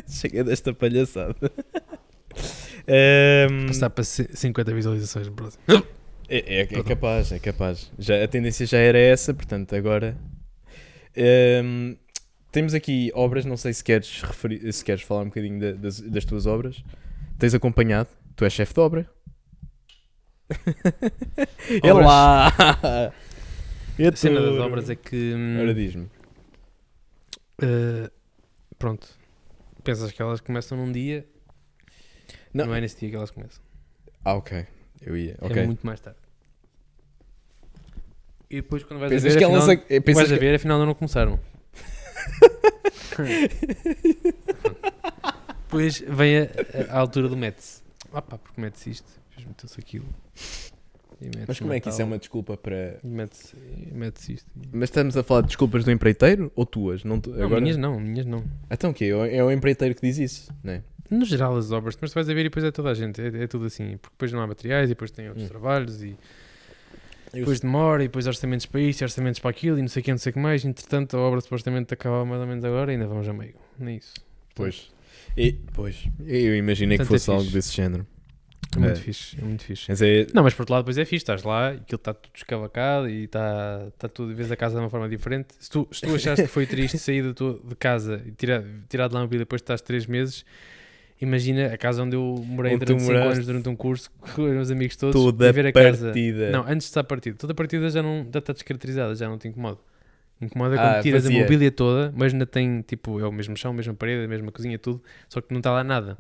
[0.09, 0.45] chega.
[0.45, 1.35] Desta palhaçada.
[2.89, 5.63] Ahm, Passar para ci- 50 visualizações no próximo.
[6.29, 7.91] é, é- é capaz, é capaz.
[7.99, 10.17] Já, a tendência já era essa, portanto, agora.
[11.17, 11.95] Ahm,
[12.53, 16.01] temos aqui obras, não sei se queres, referir, se queres falar um bocadinho da- das,
[16.01, 16.83] das tuas obras.
[17.39, 19.07] Tens acompanhado, tu és chefe de obra.
[21.83, 22.07] é Obras.
[22.07, 23.13] lá!
[23.99, 25.35] Eu A cena das obras é que.
[25.35, 26.05] hum, Ora diz-me.
[27.63, 28.11] Uh,
[28.79, 29.09] pronto.
[29.83, 31.27] Pensas que elas começam num dia,
[32.53, 32.67] Não.
[32.67, 33.63] não, é nesse dia que elas começam.
[34.25, 34.67] Ah, ok.
[35.01, 35.37] Eu ia.
[35.41, 35.63] Ok.
[35.63, 36.19] É muito mais tarde.
[38.51, 39.69] E depois quando vais Pensas a ver, que afinal, elas.
[39.79, 41.41] ac- pensas vais a que- ver, afinal ainda não começaram.
[45.67, 47.83] depois vem a, a- a altura do mete-se.
[48.13, 50.07] Ah pá, porque mete-se isto, depois meteu-se aquilo.
[51.49, 52.99] Mas como é que isso é uma desculpa para.
[53.03, 54.51] e Mete-se e isto.
[54.73, 57.05] Mas estamos a falar de desculpas do empreiteiro ou tuas?
[57.05, 57.61] Não, tu- Não, agora...
[57.61, 58.45] minhas não, minhas não.
[58.71, 59.07] Então o quê?
[59.31, 60.83] É o empreiteiro que diz isso, não é?
[61.11, 63.21] No geral, as obras, mas tu vais a ver e depois é toda a gente,
[63.21, 65.49] é, é tudo assim, porque depois não há materiais e depois tem outros Hum.
[65.49, 66.17] trabalhos e
[67.33, 70.11] depois demora e depois orçamentos para isto, orçamentos para aquilo e não sei o que,
[70.11, 70.65] não sei o que mais.
[70.65, 73.97] Entretanto, a obra supostamente acaba mais ou menos agora e ainda vamos a meio, nem
[73.99, 74.15] isso.
[74.55, 74.91] Pois.
[75.37, 76.09] E, pois.
[76.27, 77.55] Eu imaginei que Portanto, é fosse algo fixe.
[77.55, 78.07] desse género.
[78.77, 79.01] É muito É.
[79.01, 79.87] fixe, é muito fixe.
[79.89, 80.27] Mas é.
[80.35, 83.09] Não, mas por outro lado, depois é fixe, estás lá e aquilo está tudo escavacado
[83.09, 85.49] e está está tudo, vês a casa de uma forma diferente.
[85.59, 88.63] Se tu, se tu achaste que foi triste sair da tua, de casa e tirar,
[88.89, 90.45] tirar de lá uma vida depois de estás três meses,
[91.21, 93.33] imagina a casa onde eu morei Onde durante 5 moraste.
[93.35, 96.07] anos durante um curso com os meus amigos todos Toda e ver a casa.
[96.07, 96.51] partida.
[96.51, 97.37] Não, antes de estar partida.
[97.39, 99.79] Toda a partida já não já está descaracterizada, já não te incomoda.
[100.41, 101.39] Incomoda Ah, quando tiras fazia.
[101.39, 104.29] a mobília toda, mas ainda tem tipo, é o mesmo chão, a mesma parede, a
[104.29, 106.19] mesma cozinha, tudo, só que não está lá nada.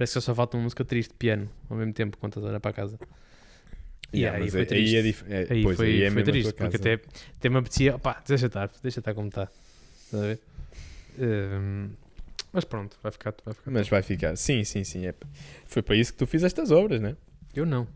[0.00, 2.58] Parece que só falta uma música triste, piano, ao mesmo tempo, quando estás a olhar
[2.60, 2.98] para a casa.
[4.10, 4.96] E Yeah, aí foi é- triste.
[4.96, 6.94] é dif- é- Aí pois, foi, aí é foi triste, porque até,
[7.36, 9.46] até me apetecia, opá, deixa estar, deixa estar como está.
[10.06, 10.40] Estás a ver?
[11.18, 11.90] Ehm,
[12.50, 13.70] mas pronto, vai ficar, vai ficar.
[13.70, 14.36] Mas vai ficar.
[14.36, 15.04] Sim, sim, sim.
[15.06, 15.14] É...
[15.66, 17.14] Foi para isso que tu fizeste as obras, né?
[17.54, 17.86] Eu não.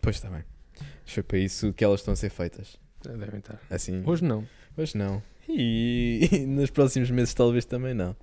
[0.00, 0.44] Pois está bem.
[1.04, 2.78] Foi para isso que elas estão a ser feitas.
[3.02, 3.60] Devem estar.
[3.68, 4.00] Assim.
[4.06, 4.46] Hoje não.
[4.76, 5.20] Hoje não.
[5.48, 8.14] E, e nos próximos meses talvez também não.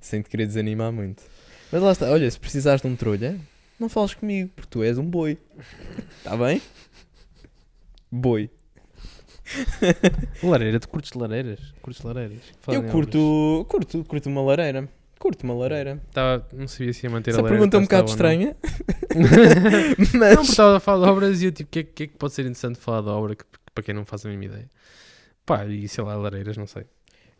[0.00, 1.22] Sem te querer desanimar muito.
[1.72, 2.10] Mas lá está.
[2.10, 3.40] Olha, se precisares de um trolha,
[3.80, 5.38] não fales comigo, porque tu és um boi.
[6.18, 6.60] Está bem?
[8.10, 8.50] Boi.
[10.42, 11.58] Lareira, tu curtes lareiras?
[11.82, 12.42] Curtes lareiras?
[12.60, 14.88] Fala Eu curto, curto, curto uma lareira.
[15.18, 16.00] Curto uma lareira.
[16.12, 17.58] Tava, não sabia se ia manter Essa a lareira.
[17.58, 18.12] pergunta é um bocado não.
[18.12, 18.56] estranha.
[20.14, 22.02] Não, mas porque estava a falar de obras e eu tipo, o que, é, que
[22.04, 24.46] é que pode ser interessante falar de obra que, para quem não faz a mínima
[24.52, 24.70] ideia?
[25.44, 26.84] Pá, e sei lá, lareiras, não sei.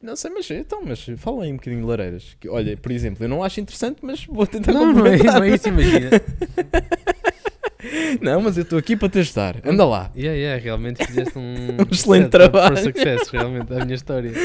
[0.02, 2.36] Não sei, mas então, mas fala aí um bocadinho de lareiras.
[2.40, 5.44] Que, olha, por exemplo, eu não acho interessante, mas vou tentar Não, não é, não
[5.44, 6.10] é isso, imagina.
[8.20, 9.56] Não, mas eu estou aqui para te ajudar.
[9.64, 10.10] Anda lá.
[10.14, 12.76] Yeah, yeah, realmente fizeste um, Um excelente trabalho.
[12.76, 14.32] For success, realmente, da minha história.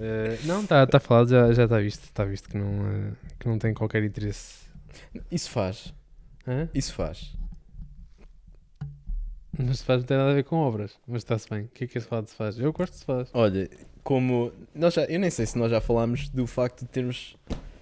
[0.00, 2.04] Eh, não, está tá falado, já está já visto.
[2.04, 4.58] Está visto que não, eh, que não tem qualquer interesse.
[5.28, 5.92] Isso faz.
[6.46, 6.68] Hã?
[6.72, 7.34] Isso faz.
[9.58, 10.96] Mas se faz não tem nada a ver com obras.
[11.04, 11.62] Mas está-se bem.
[11.62, 12.60] O que é que esse falado se faz?
[12.60, 13.28] Eu gosto de se faz.
[13.34, 13.68] Olha,
[14.08, 14.50] como.
[14.74, 17.36] Nós já, eu nem sei se nós já falámos do facto de termos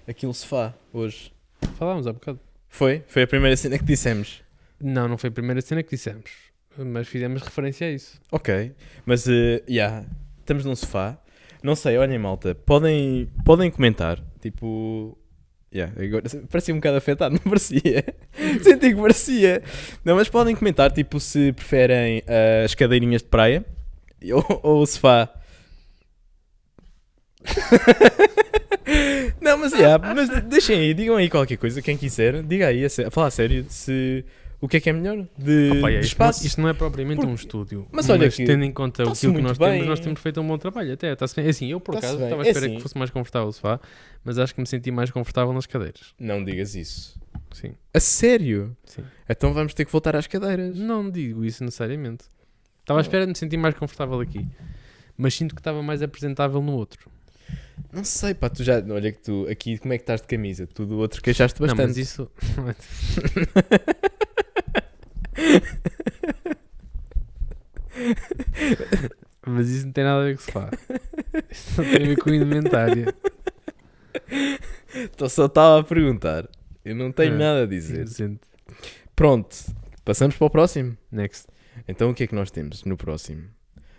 [0.08, 1.32] aqui um sofá hoje.
[1.78, 2.40] Falámos há bocado.
[2.68, 3.04] Foi?
[3.06, 4.42] Foi a primeira cena que dissemos.
[4.82, 6.32] Não, não foi a primeira cena que dissemos.
[6.76, 8.20] Mas fizemos referência a isso.
[8.32, 8.72] Ok.
[9.06, 10.04] Mas, eh, yeah,
[10.40, 11.16] estamos num sofá.
[11.62, 12.56] Não sei, olhem, malta.
[12.56, 14.20] Podem, podem comentar.
[14.40, 15.16] Tipo.
[15.72, 18.04] Yeah, agora, parecia um bocado afetado, não parecia?
[18.64, 19.62] Senti que parecia.
[20.04, 23.64] Não, mas podem comentar, tipo, se preferem eh, as cadeirinhas de praia
[24.32, 25.32] ou, ou o sofá.
[29.40, 32.88] não, mas, yeah, mas deixem aí, digam aí qualquer coisa, quem quiser, diga aí, a,
[32.88, 34.24] sé- a sério, se
[34.60, 36.46] o que é que é melhor de, Opa, é, espaço.
[36.46, 37.86] isto não é propriamente Porque- um estúdio.
[37.92, 39.72] mas olha que tendo em conta aquilo que nós bem.
[39.72, 40.92] temos, nós temos feito um bom trabalho.
[40.94, 41.48] Até bem.
[41.48, 42.76] Assim, eu por acaso estava à É espera assim.
[42.76, 43.78] que fosse mais confortável o sofá,
[44.24, 46.14] mas acho que me senti mais confortável nas cadeiras.
[46.18, 47.20] Não digas isso.
[47.52, 47.74] Sim.
[47.92, 48.74] A sério?
[48.84, 49.02] Sim.
[49.28, 50.76] Então vamos ter que voltar às cadeiras.
[50.76, 52.24] Não digo isso necessariamente.
[52.80, 54.46] Estava à espera de me sentir mais confortável aqui.
[55.18, 57.10] Mas sinto que estava mais apresentável no outro.
[57.92, 58.82] Não sei, pá, tu já.
[58.90, 60.66] Olha que tu aqui, como é que estás de camisa?
[60.66, 61.86] Tu do outro queixaste Não, bastante.
[61.88, 62.30] mas isso.
[69.46, 70.70] mas isso não tem nada a ver com o sofá.
[71.50, 73.14] Isso não tem a ver com indumentária.
[74.94, 76.48] Então só estava a perguntar.
[76.84, 78.02] Eu não tenho Ah, nada a dizer.
[78.02, 78.40] Inocente.
[79.14, 79.56] Pronto,
[80.04, 80.96] passamos para o próximo.
[81.10, 81.46] Next.
[81.86, 83.44] Então o que é que nós temos no próximo?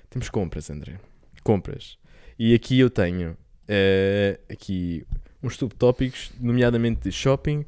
[0.09, 0.99] Temos compras, André.
[1.43, 1.97] Compras.
[2.37, 3.37] E aqui eu tenho
[3.67, 5.05] eh, aqui
[5.43, 7.65] uns subtópicos, nomeadamente de shopping,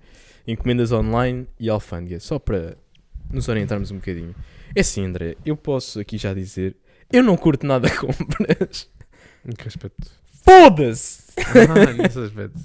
[0.47, 2.19] encomendas online e alfândega.
[2.19, 2.77] Só para
[3.31, 4.33] nos orientarmos um bocadinho.
[4.75, 6.75] É assim, André, eu posso aqui já dizer,
[7.11, 8.89] eu não curto nada compras.
[9.45, 10.09] Em que aspecto?
[10.43, 11.23] Foda-se!
[11.37, 12.59] Ah, nesse aspecto.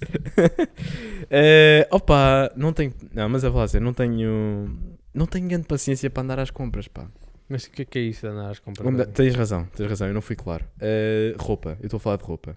[1.30, 2.92] Eh, opa, não tenho.
[3.12, 4.78] Não, mas a falar sério, não tenho.
[5.12, 7.06] Não tenho grande paciência para andar às compras, pá.
[7.48, 8.86] Mas o que é que é isso de andar às compras?
[8.86, 10.64] Onde- tens razão, tens razão, eu não fui claro.
[10.76, 12.56] Uh, roupa, eu estou a falar de roupa.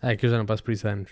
[0.00, 1.10] Ah, é que eu já não passo por isso há anos.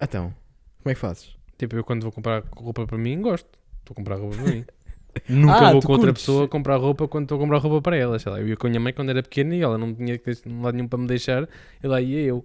[0.00, 0.34] Então,
[0.82, 1.36] como é que fazes?
[1.58, 3.48] Tipo, eu quando vou comprar roupa para mim, gosto.
[3.80, 4.64] Estou a comprar roupa para mim.
[5.28, 6.22] Nunca Ah, vou tu com outra curtes.
[6.24, 8.18] pessoa comprar roupa quando estou a comprar roupa para ela.
[8.18, 10.18] Sei lá, eu ia com a minha mãe quando era pequena e ela não tinha
[10.18, 11.48] que ter lado nenhum para me deixar.
[11.82, 12.44] E lá ia eu.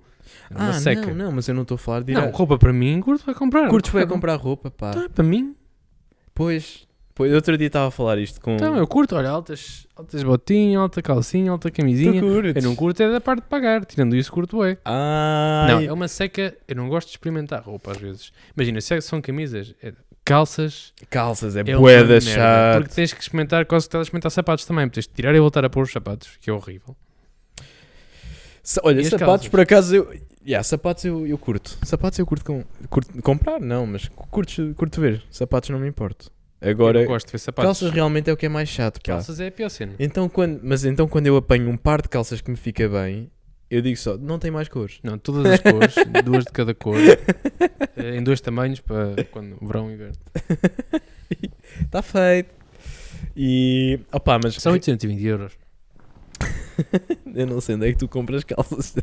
[0.49, 1.07] Era uma ah, seca.
[1.07, 2.31] não, não, mas eu não estou a falar de ir Não, a...
[2.31, 3.67] roupa para mim, curto vai comprar.
[3.69, 4.13] Curtes vai Claro.
[4.15, 4.91] comprar roupa, pá.
[4.91, 5.53] Tá, para mim.
[6.33, 8.55] Pois, pois, outro dia estava a falar isto com...
[8.55, 12.21] Então, eu curto, olha, altas, altas botinhas, alta calcinha, alta Tu camisinha.
[12.21, 12.55] curtes?
[12.55, 13.85] Eu não curto é da parte de pagar.
[13.85, 14.77] Tirando isso, curto é.
[14.85, 16.55] Ah, Não, é uma seca.
[16.67, 18.31] Eu não gosto de experimentar roupa às vezes.
[18.55, 19.93] Imagina, se é- são camisas, é-
[20.23, 22.77] calças, calças, é, é bué uma da merda, chato.
[22.81, 24.87] Porque tens que experimentar, quase que estás a experimentar sapatos também.
[24.89, 26.95] Tens de tirar e voltar a pôr os sapatos, que é horrível.
[28.63, 29.47] Sa- Olha, sapatos calças?
[29.49, 30.13] por acaso eu...
[30.45, 31.77] Yeah, sapatos eu, eu curto.
[31.83, 32.63] Sapatos eu curto, com...
[32.89, 35.21] curto comprar, não, mas curto, curto ver.
[35.29, 36.31] Sapatos não me importo.
[36.61, 37.67] Eu Agora, não gosto de ver sapatos.
[37.67, 39.13] calças realmente é o que é mais chato, pá.
[39.13, 39.93] Calças é a pior cena.
[39.99, 43.29] Então, quando, mas então quando eu apanho um par de calças que me fica bem,
[43.69, 44.99] eu digo só, não tem mais cores.
[45.03, 46.97] Não, todas as cores, duas de cada cor,
[47.95, 50.15] eh, em dois tamanhos para quando verão e inverno.
[51.81, 52.49] Está feito.
[53.35, 55.53] E, opá, mas São 820 euros.
[57.35, 58.95] eu não sei onde é que tu compras calças.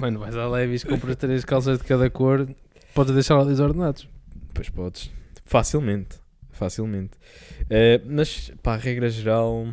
[0.00, 2.48] Mano, vais à Levis, compras três calças de cada cor,
[2.94, 4.08] podes deixar lá desordenados.
[4.52, 5.10] pois podes.
[5.46, 6.18] Facilmente.
[6.50, 7.16] Facilmente.
[7.70, 9.66] Eh, mas, pá, a regra geral,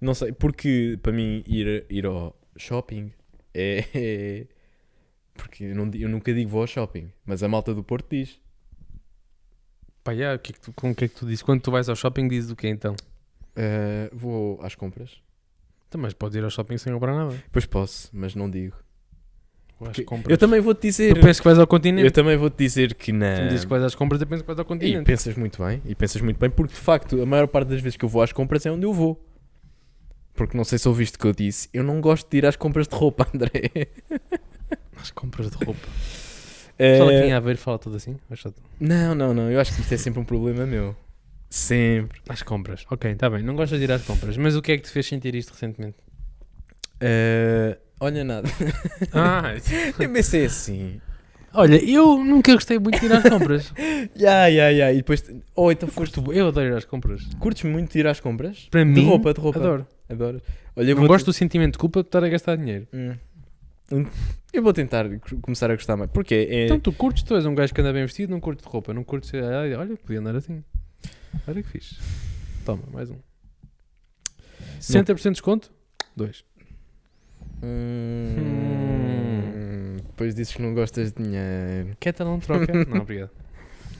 [0.00, 3.12] não sei, porque para mim ir, ir ao shopping
[3.52, 3.84] é.
[3.94, 4.46] é-
[5.34, 8.40] porque eu, não eu nunca digo vou ao shopping, mas a malta do Porto diz.
[10.02, 11.42] Pá, já, o que é que tu, com o que é que tu dizes?
[11.42, 12.96] Quando tu vais ao shopping, dizes o que então?
[13.58, 15.20] eh, vou às compras.
[15.88, 17.42] Então, mas podes ir ao shopping sem comprar nada.
[17.50, 18.76] Pois posso, mas não digo.
[19.92, 20.30] Que- compras.
[20.30, 21.14] Eu também vou-te dizer.
[21.14, 22.10] Tu pensas que vais ao Eu continente.
[22.10, 23.48] também vou-te dizer que Tu me não.
[23.48, 25.04] dizes que vais às compras, eu penso que vais ao E continente.
[25.04, 27.96] pensas muito bem, e pensas muito bem, porque de facto a maior parte das vezes
[27.96, 29.24] que eu vou às compras é onde eu vou.
[30.34, 32.56] Porque não sei se ouviste o que eu disse, eu não gosto de ir às
[32.56, 33.70] compras de roupa, André.
[34.96, 35.80] Às compras de roupa.
[36.80, 38.16] É, Só aqui em Aveiro fala tudo assim?
[38.40, 38.54] Tu?
[38.78, 40.94] Não, não, não, eu acho que isto é sempre um problema meu.
[41.50, 42.20] Sempre.
[42.28, 42.86] Às compras.
[42.88, 43.42] Ok, está bem.
[43.42, 44.36] Não gostas de ir às compras.
[44.36, 45.96] Mas o que é que te fez sentir isto recentemente?
[47.00, 48.48] Eh, olha nada.
[49.12, 49.54] Ah,
[49.98, 51.00] eu pensei assim.
[51.52, 53.72] olha, eu nunca gostei muito de ir às compras.
[54.16, 54.92] Ya, ya, ya.
[54.92, 55.24] E depois.
[55.54, 56.14] Oh, então foste.
[56.14, 57.22] Curto, eu adoro ir às compras.
[57.38, 58.66] Curtes muito de ir às compras?
[58.70, 59.58] Para De mim, roupa, de roupa.
[59.58, 59.86] adoro.
[60.08, 60.40] Adoro.
[60.76, 62.86] Olha, eu não gosto do sentimento de culpa de estar a gastar dinheiro.
[62.92, 63.14] Hum.
[64.52, 66.10] Eu vou tentar co- começar a gostar mais.
[66.10, 66.64] Porque é.
[66.66, 68.92] Então tu curtes, tu és um gajo que anda bem vestido, não curte de roupa,
[68.94, 69.32] não curtes.
[69.34, 70.62] Olha, olha, podia andar assim.
[71.46, 71.96] Olha que fixe.
[72.64, 73.16] Toma, mais um.
[74.80, 75.70] 60% de desconto?
[76.16, 76.44] Dois.
[77.62, 79.46] Hum,
[79.96, 81.96] Depois dizes que não gostas de dinheiro.
[81.98, 82.72] Quer não troca?
[82.86, 83.30] não, obrigado.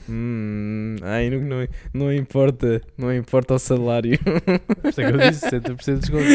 [0.09, 2.81] Hum, ai, não, não, não importa.
[2.97, 4.17] Não importa o salário.
[4.89, 6.25] Isso é que eu disse 60% de desconto.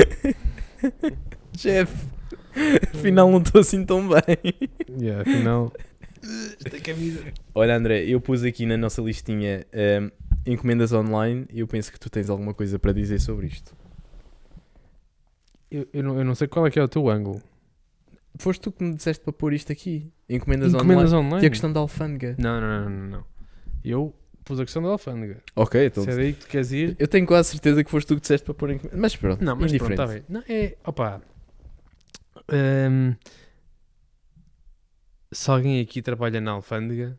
[1.59, 2.09] Chefe,
[2.93, 4.21] afinal não estou assim tão bem.
[5.01, 5.73] Yeah, afinal.
[6.65, 7.21] Esta camisa.
[7.55, 10.11] Olha, André, eu pus aqui na nossa listinha hum,
[10.47, 13.75] encomendas online e eu penso que tu tens alguma coisa para dizer sobre isto.
[15.75, 17.43] Eu, eu, não, eu não sei qual é que é o teu ângulo.
[18.39, 20.13] Foste tu que me disseste para pôr isto aqui.
[20.29, 21.27] Encomendas, Encomendas online.
[21.27, 21.41] online?
[21.41, 22.37] Que é a questão da alfândega.
[22.39, 23.25] Não, não, não, não, não.
[23.85, 24.15] Eu
[24.45, 25.43] pus a questão da alfândega.
[25.57, 26.05] Ok, então.
[26.05, 26.97] Se é daí que tu queres ir.
[26.97, 29.01] Eu tenho quase certeza que foste tu que disseste para pôr encomendas.
[29.01, 30.01] Mas pronto, Não, mas pronto, indiferente.
[30.01, 30.25] está bem.
[30.29, 30.77] Não, é.
[30.85, 31.21] Opa.
[32.53, 33.15] Hum,
[35.33, 37.19] se alguém aqui trabalha na alfândega,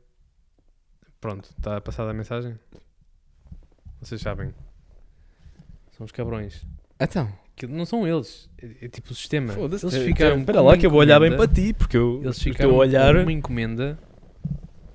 [1.20, 2.58] pronto, está passada a mensagem?
[4.02, 4.54] Vocês sabem.
[5.92, 6.66] São os cabrões.
[7.00, 9.54] Então, Que não são eles, é, é tipo o sistema.
[9.54, 10.40] Eles Espera- ficaram.
[10.40, 12.78] Espera lá que eu vou olhar bem para ti, porque eu Eles estou ficaram a
[12.78, 13.16] olhar.
[13.16, 13.98] com uma encomenda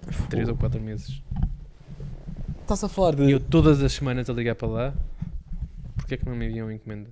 [0.09, 1.23] de 3 ou 4 meses.
[2.63, 3.23] Estás a falar de.
[3.25, 4.95] E eu todas as semanas a ligar para lá,
[5.97, 7.09] porque é que não me enviam encomenda?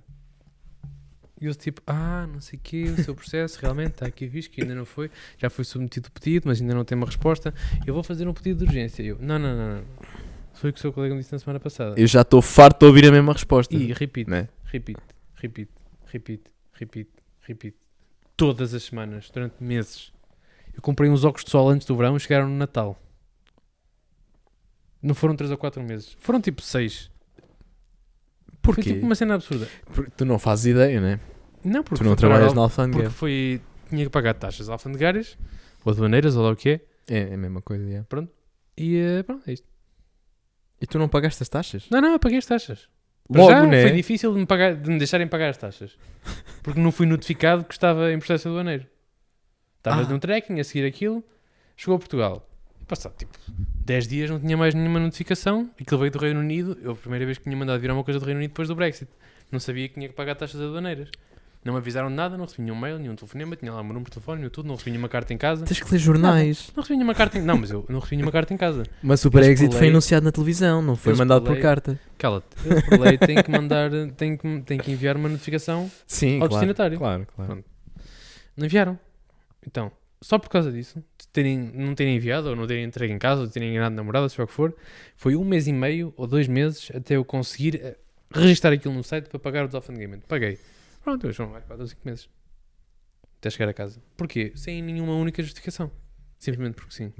[1.41, 4.51] E eles tipo, ah, não sei o quê, o seu processo realmente está aqui visto
[4.51, 7.53] que ainda não foi, já foi submetido o pedido, mas ainda não tem uma resposta.
[7.87, 9.01] Eu vou fazer um pedido de urgência.
[9.01, 9.83] Eu, não, não, não, não.
[10.53, 11.95] Foi o que o seu colega me disse na semana passada.
[11.97, 13.73] Eu já estou farto de ouvir a mesma resposta.
[13.73, 14.49] E repito, Né?
[14.65, 15.01] repito,
[15.41, 15.73] repito,
[16.05, 17.77] repito, repito, repito.
[18.37, 20.13] Todas as semanas, durante meses.
[20.73, 22.97] Eu comprei uns óculos de sol antes do verão e chegaram no Natal.
[25.01, 26.15] Não foram 3 ou 4 meses.
[26.19, 27.09] Foram tipo 6.
[28.63, 28.93] Foi Porquê?
[28.93, 29.67] tipo uma cena absurda.
[29.93, 31.19] Porque tu não fazes ideia, né?
[31.63, 33.03] Não, porque Tu não foi trabalhas al- na alfândega.
[33.03, 33.61] Porque foi.
[33.89, 35.37] Tinha que pagar taxas alfandegárias,
[35.83, 36.81] ou aduaneiras, ou lá o que é.
[37.07, 38.05] É, é a mesma coisa, yeah.
[38.77, 39.67] E eh, pronto, é isto.
[40.79, 41.87] E tu não pagaste as taxas?
[41.89, 42.87] Não, não, eu paguei as taxas.
[43.29, 43.83] Logo, já, né?
[43.83, 45.97] Foi difícil de me, pagar, de me deixarem pagar as taxas.
[46.63, 48.85] Porque não fui notificado que estava em processo aduaneiro.
[49.77, 50.09] Estavas Ah.
[50.11, 51.23] num tracking a seguir aquilo,
[51.77, 52.45] chegou a Portugal.
[52.87, 53.37] Passado tipo
[53.85, 55.69] 10 dias não tinha mais nenhuma notificação.
[55.79, 56.75] Aquilo veio do Reino Unido.
[56.81, 58.75] Eu, a primeira vez que tinha mandado vir uma coisa do Reino Unido depois do
[58.75, 59.09] Brexit.
[59.51, 61.09] Não sabia que tinha que pagar taxas aduaneiras.
[61.63, 63.93] Não me avisaram de nada, não recebi nenhum mail, nenhum telefonema, tinha lá o meu
[63.93, 65.65] número de telefone, tudo, não recebi nenhuma carta em casa.
[65.65, 66.71] Tens que ler jornais.
[66.73, 67.41] Não recebi nenhuma carta em...
[67.41, 68.83] Não, mas eu não recebi nenhuma carta em casa.
[69.03, 71.99] Mas o Brexit foi pulei- anunciado na televisão, não foi Eles mandado por pulei- carta.
[72.17, 72.47] Cala-te.
[72.65, 75.91] Eu, por lei, tenho que mandar, tenho que, tenho que enviar uma notificação.
[76.07, 76.49] Sim, Ao claro.
[76.53, 76.97] destinatário.
[76.97, 77.51] Claro, claro.
[77.51, 77.65] Pronto.
[78.55, 78.97] Não enviaram.
[79.67, 79.91] Então,
[80.21, 83.41] só por causa disso, de terem, não terem enviado, ou não terem entregue em casa,
[83.41, 84.73] ou de terem enganado namorada, seja o que for,
[85.13, 87.97] foi um mês e meio ou dois meses até eu conseguir eh,
[88.33, 90.25] registar aquilo no site para pagar o desalfandegamento.
[90.25, 90.57] Paguei.
[91.03, 92.29] Pronto, eu são mais 4 ou 5 meses.
[93.39, 94.01] Até chegar a casa.
[94.17, 94.51] Porquê?
[94.55, 95.91] Sem nenhuma única justificação.
[96.37, 97.13] Simplesmente porque sim.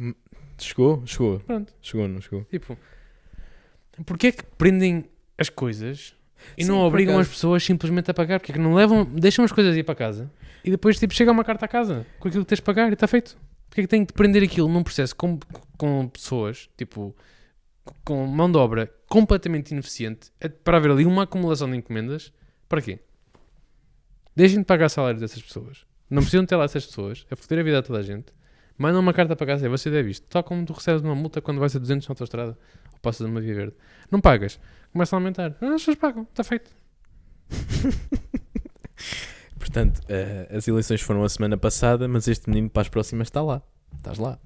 [0.58, 1.06] Chegou?
[1.06, 1.40] Chegou.
[1.40, 1.74] Pronto.
[1.82, 2.44] Chegou, não chegou?
[2.46, 2.78] Tipo,
[4.06, 5.06] porquê é que prendem
[5.38, 6.16] as coisas
[6.58, 8.40] e Sim, não obrigam as pessoas simplesmente a pagar?
[8.40, 10.32] Porque é que não levam, deixam as coisas ir para casa
[10.64, 12.94] e depois tipo, chega uma carta a casa com aquilo que tens de pagar e
[12.94, 13.38] está feito?
[13.70, 15.38] Porquê é que têm de prender aquilo num processo com,
[15.78, 17.16] com pessoas, tipo,
[18.04, 20.32] com mão de obra completamente ineficiente
[20.64, 22.34] para haver ali uma acumulação de encomendas?
[22.68, 23.00] Para quê?
[24.40, 25.86] Deixem de pagar salários dessas pessoas.
[26.10, 28.28] Não precisam ter lá essas pessoas a foder a vida a toda a gente.
[28.78, 30.26] Mandam uma carta para casa e você deve isto.
[30.30, 32.58] Tal como tu recebes uma multa quando vais a 200 na autostrada
[32.94, 33.76] ou passas numa via verde.
[34.10, 34.58] Não pagas.
[34.94, 35.58] Começa a aumentar.
[35.60, 36.24] Ah, As pessoas pagam.
[36.24, 36.72] Está feito.
[39.60, 43.42] Portanto, eh, as eleições foram a semana passada, mas este menino para as próximas está
[43.42, 43.62] lá.
[43.98, 44.40] Estás lá.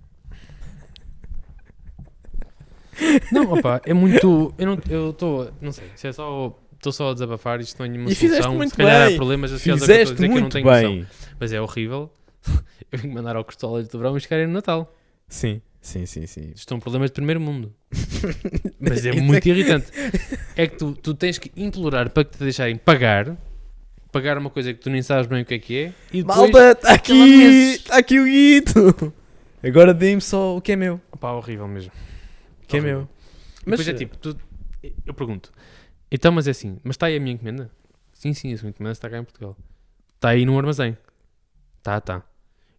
[3.31, 4.55] Não, opa, é muito.
[4.57, 5.53] Eu não eu estou.
[5.61, 5.91] Não sei.
[5.95, 6.59] Se é só.
[6.83, 7.61] Estou só a desabafar.
[7.61, 8.55] Isto não é nenhuma E fizeste solução.
[8.57, 9.13] muito Se calhar bem.
[9.15, 10.95] há problemas associados ao que eu estou a Fizeste dizer que eu não tenho noção.
[10.95, 11.07] bem.
[11.39, 12.13] Mas é horrível.
[12.91, 14.93] Eu vim mandar ao Costolas do Verão e chegarem no Natal.
[15.29, 16.51] Sim, sim, sim, sim.
[16.53, 17.73] Isto são problemas de primeiro mundo.
[18.79, 19.87] Mas é Isso muito irritante.
[20.55, 23.35] É que tu, tu tens que implorar para que te deixarem pagar.
[24.11, 25.93] Pagar uma coisa que tu nem sabes bem o que é que é.
[26.11, 27.13] E depois, Malta, está aqui!
[27.75, 29.13] Está aqui o guito!
[29.63, 30.99] Agora dê-me só o que é meu.
[31.19, 31.91] Pá, horrível mesmo.
[32.63, 32.99] O que é Horrível.
[32.99, 33.09] meu.
[33.65, 34.37] E depois é tipo, tu-
[35.05, 35.51] eu pergunto,
[36.13, 37.71] então, mas é assim, mas está aí a minha encomenda?
[38.13, 39.57] Sim, sim, a sua encomenda está cá em Portugal.
[40.13, 40.95] Está aí no armazém.
[41.81, 42.21] Tá, tá.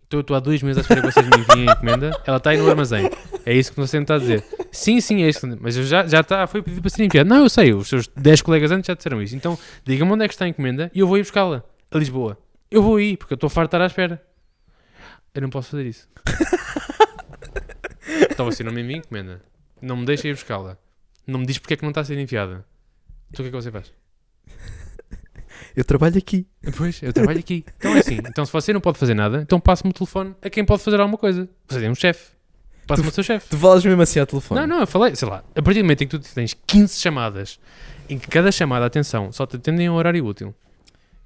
[0.07, 2.37] Então eu estou há dois meses à espera que vocês me enviem a encomenda, ela
[2.37, 3.11] está aí no armazém.
[3.45, 4.45] É isso que você me está a dizer.
[4.71, 5.45] Sim, sim, é isso.
[5.61, 7.29] Mas já, já está, foi pedido para ser enviado.
[7.29, 9.35] Não, eu sei, os seus 10 colegas antes já disseram isso.
[9.35, 11.65] Então, diga-me onde é que está a encomenda e eu vou ir buscá-la.
[11.91, 12.39] A Lisboa.
[12.71, 14.25] Eu vou ir, porque eu estou farto de estar à espera.
[15.35, 16.09] Eu não posso fazer isso.
[18.31, 19.43] então você não me envia a encomenda.
[19.83, 20.79] Não me deixa ir buscá-la.
[21.27, 22.65] Não me diz porque é que não está a ser enviada.
[23.35, 23.93] Então o que é que você faz?
[25.77, 26.47] Eu trabalho aqui.
[26.77, 27.65] Pois, eu trabalho aqui.
[27.79, 28.19] Então é assim.
[28.19, 31.01] Então se você não pode fazer nada, então passe-me o telefone a quem pode fazer
[31.01, 31.49] alguma coisa.
[31.69, 32.29] Você é um chefe.
[32.87, 33.49] Passe-me o seu chefe.
[33.49, 34.61] Tu falas mesmo assim ao telefone.
[34.61, 37.01] Não, não, eu falei, sei lá, a partir do momento em que tu tens 15
[37.01, 37.59] chamadas,
[38.09, 40.55] em que cada chamada, atenção, só te atendem a horário útil,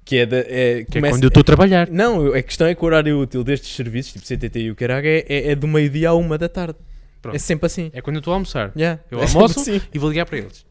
[0.03, 1.87] Que é, da, é, que é começa- quando eu estou a trabalhar.
[1.91, 5.05] Não, a questão é que o horário útil destes serviços, tipo CTT e o caralho,
[5.05, 6.79] é, é, é do meio-dia à uma da tarde.
[7.21, 7.35] Pronto.
[7.35, 7.91] É sempre assim.
[7.93, 8.71] É quando eu estou a almoçar.
[8.75, 8.99] Yeah.
[9.11, 9.79] Eu É almoço assim.
[9.93, 10.65] e vou ligar para eles.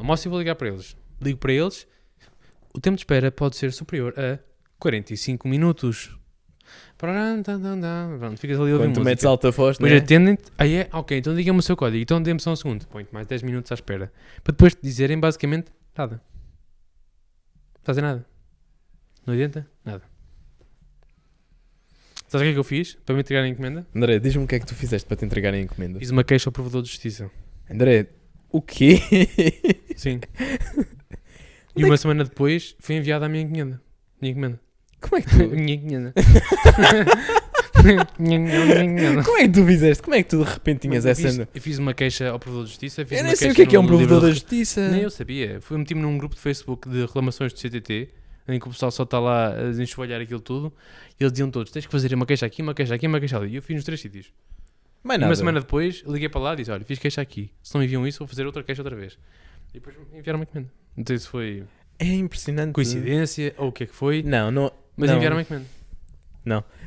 [0.00, 0.96] Almoço e vou ligar para eles.
[1.20, 1.86] Ligo para eles.
[2.74, 4.38] O tempo de espera pode ser superior a
[4.78, 6.16] 45 minutos.
[6.96, 9.04] Pronto, ficas ali a ouvir Quando tu música.
[9.04, 9.98] metes alta voz, Depois né?
[9.98, 10.44] atendem-te.
[10.56, 12.02] Aí é, ok, então diga-me o seu código.
[12.02, 12.86] Então dê-me só um segundo.
[12.86, 14.10] Põe-te mais 10 minutos à espera.
[14.42, 16.22] Para depois te dizerem basicamente nada.
[17.82, 18.24] Fazer nada.
[19.26, 19.68] Não adianta?
[19.84, 20.02] Nada.
[22.28, 23.86] Sabes o que é que eu fiz para me entregar a encomenda?
[23.94, 25.98] André, diz-me o que é que tu fizeste para te entregar a encomenda.
[25.98, 27.28] Fiz uma queixa ao provedor de justiça.
[27.68, 28.06] André,
[28.52, 29.00] o quê?
[29.96, 30.20] Sim.
[31.76, 33.80] e uma semana depois foi enviada a minha encomenda.
[34.20, 34.60] Minha encomenda.
[35.00, 35.48] Como é que tu,
[38.18, 39.22] minha encomenda.
[39.22, 40.02] Como é que tu fizeste?
[40.02, 41.28] Como é que tu de repente tinhas eu essa...
[41.28, 43.02] fiz, eu fiz uma queixa ao provedor de justiça.
[43.02, 44.90] Eu nem sei o que é que é um provedor da justiça.
[44.90, 45.60] Nem eu sabia.
[45.60, 48.08] Fui meti-me num grupo de Facebook de reclamações de CTT,
[48.48, 50.72] em que o pessoal só está lá a desenxovalhar aquilo tudo.
[51.18, 53.38] E eles diziam todos: tens que fazer uma queixa aqui, uma queixa aqui, uma queixa
[53.38, 53.52] ali.
[53.52, 54.32] E eu fiz nos três sítios.
[55.02, 55.30] Mais nada.
[55.30, 57.50] uma semana depois, liguei para lá e disse: olha, fiz queixa aqui.
[57.62, 59.18] Se não enviam isso, vou fazer outra queixa outra vez.
[59.70, 60.70] E depois enviaram uma encomenda.
[60.96, 61.64] Não sei se foi
[61.98, 62.72] É impressionante.
[62.72, 64.72] coincidência ou o que é que foi, Não, não...
[64.96, 65.16] mas não.
[65.16, 65.66] enviaram uma encomenda.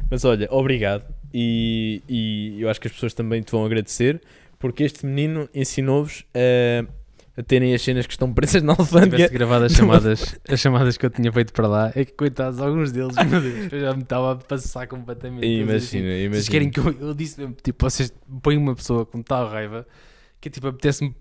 [0.09, 1.05] Mas olha, obrigado.
[1.34, 4.22] E, e eu acho que as pessoas também te vão agradecer,
[4.59, 6.86] porque este menino ensinou-vos a,
[7.36, 9.15] a terem as cenas que estão presas na Se alfândega.
[9.15, 12.59] tivesse gravado as chamadas, as chamadas que eu tinha feito para lá, é que coitados,
[12.59, 15.45] alguns deles, meu Deus, eu já me estava a passar completamente.
[15.45, 16.51] Eles assim, Imagina, Vocês imagina.
[16.51, 19.86] querem que eu, eu disse mesmo, tipo, vocês põem uma pessoa com tal raiva
[20.39, 21.15] que tipo, apetece-me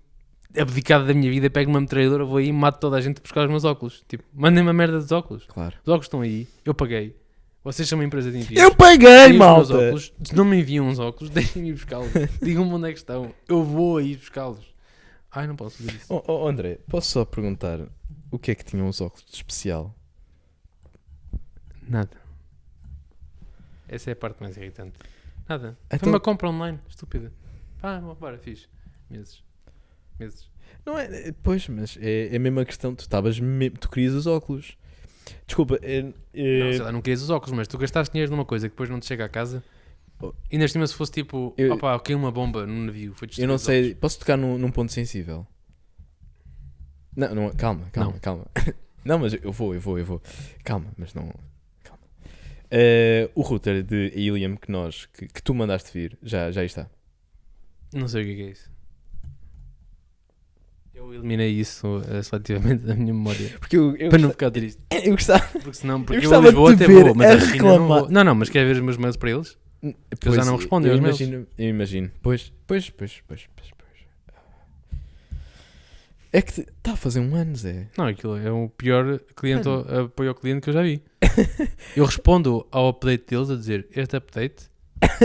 [0.55, 3.21] abdicar da minha vida, pego uma metralhadora, vou aí e mato toda a gente a
[3.21, 4.03] buscar os meus óculos.
[4.07, 5.45] Tipo, mandem-me a merda dos óculos.
[5.47, 5.75] Claro.
[5.81, 7.15] Os óculos estão aí, eu paguei.
[7.63, 8.61] Vocês são uma empresa de envios.
[8.61, 9.73] Eu paguei, malta!
[9.73, 10.13] óculos.
[10.21, 12.09] Se não me enviam os óculos, deixem-me ir buscá-los.
[12.41, 13.31] Digam-me onde é que estão.
[13.47, 14.72] Eu vou aí buscá-los.
[15.35, 16.05] Ai, não posso fazer isso.
[16.13, 17.79] Oh, oh, André, posso só perguntar
[18.31, 19.95] o que é que tinham os óculos de especial?
[21.87, 22.17] Nada.
[23.87, 24.97] Essa é a parte mais irritante.
[25.47, 25.77] Nada.
[25.87, 27.31] Então- Foi uma compra online, estúpida.
[27.81, 28.69] Ah, bora, fiz.
[29.09, 29.43] Meses.
[30.19, 30.49] Meses.
[30.85, 32.95] Não é, é- pois, mas é, é a mesma questão.
[32.95, 34.77] Tu estavas, me- tu querias os óculos.
[35.45, 35.97] Desculpa, é,
[36.33, 38.73] é- Não, sei lá, não querias os óculos, mas tu gastaste dinheiro numa coisa que
[38.73, 39.63] depois não te chega a casa.
[40.51, 43.57] Ainda cima se fosse tipo, Eu- opá, caiu uma bomba no navio, foi eu não
[43.57, 45.45] sei, posso tocar num, num ponto sensível?
[47.15, 48.19] Não, não, calma, calma, Não.
[48.19, 48.45] calma.
[49.05, 50.21] Não, mas eu vou, eu vou, eu vou.
[50.63, 51.29] Calma, mas não.
[51.83, 52.01] Calma.
[52.71, 56.89] Eh, o router de Helium que nós, que, que tu mandaste vir, já, já está.
[57.93, 58.71] Não sei o que é, é isso.
[60.93, 63.49] Eu eliminei isso eh, seletivamente da minha memória.
[63.59, 64.81] Porque eu, eu, Para não ficar triste.
[64.89, 65.45] eu gostava.
[65.47, 67.99] Porque senão, porque eu, a Lisboa até vou, mas a a China não reclamar.
[68.03, 68.09] vou.
[68.09, 69.57] Não, não, mas quer ver os meus mails para eles?
[70.19, 72.11] Pois, já não respondem eu aos imagino, eu imagino.
[72.21, 73.83] Pois, pois, pois, pois, pois, pois.
[76.31, 77.87] É que está a fazer um ano, Zé.
[77.97, 81.03] Não, aquilo é o pior cliente, apoio ao cliente que eu já vi.
[81.95, 84.69] Eu respondo ao update deles a dizer: Este update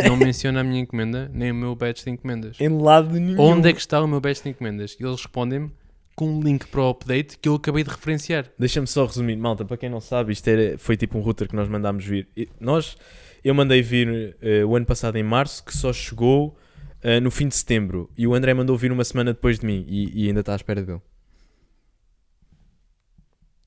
[0.06, 2.60] não menciona a minha encomenda nem o meu batch de encomendas.
[2.60, 3.40] Em lado nenhum.
[3.40, 4.96] Onde é que está o meu batch de encomendas?
[4.98, 5.70] E eles respondem-me
[6.14, 8.46] com um link para o update que eu acabei de referenciar.
[8.58, 11.54] Deixa-me só resumir, malta, para quem não sabe, isto era, foi tipo um router que
[11.54, 12.26] nós mandámos vir.
[12.36, 12.96] E Nós,
[13.42, 16.58] eu mandei vir eh, o ano passado em março, que só chegou
[17.02, 18.10] eh, no fim de setembro.
[18.16, 20.56] E o André mandou vir uma semana depois de mim e, e ainda está à
[20.56, 21.00] espera dele.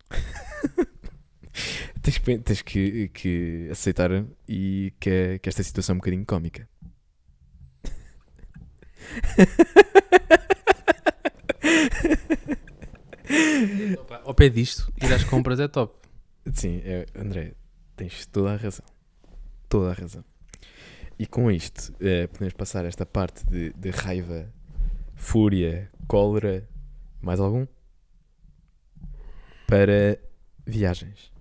[2.02, 4.12] tens que, tens que, que aceitar
[4.48, 6.68] e que, que esta situação é um bocadinho cómica.
[14.26, 15.96] Ao pé disto, ir às compras é top.
[16.54, 17.54] Sim, é, André,
[17.96, 18.91] tens toda a razão.
[19.72, 20.26] Toda a razão.
[21.18, 24.52] E com isto, eh, podemos passar esta parte de, de raiva,
[25.16, 26.68] fúria, cólera,
[27.22, 27.66] mais algum?
[29.66, 30.20] Para
[30.68, 31.32] viagens.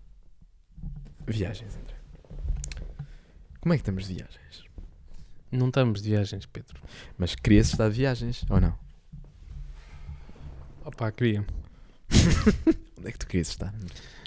[1.26, 1.96] Viagens, André.
[3.60, 4.64] Como é que estamos de viagens?
[5.50, 6.80] Não estamos de viagens, Pedro.
[7.18, 8.78] Mas querias estar de viagens ou não?
[10.84, 11.44] Opa, queria.
[12.96, 13.74] Onde é que tu querias estar?
[13.74, 14.19] André?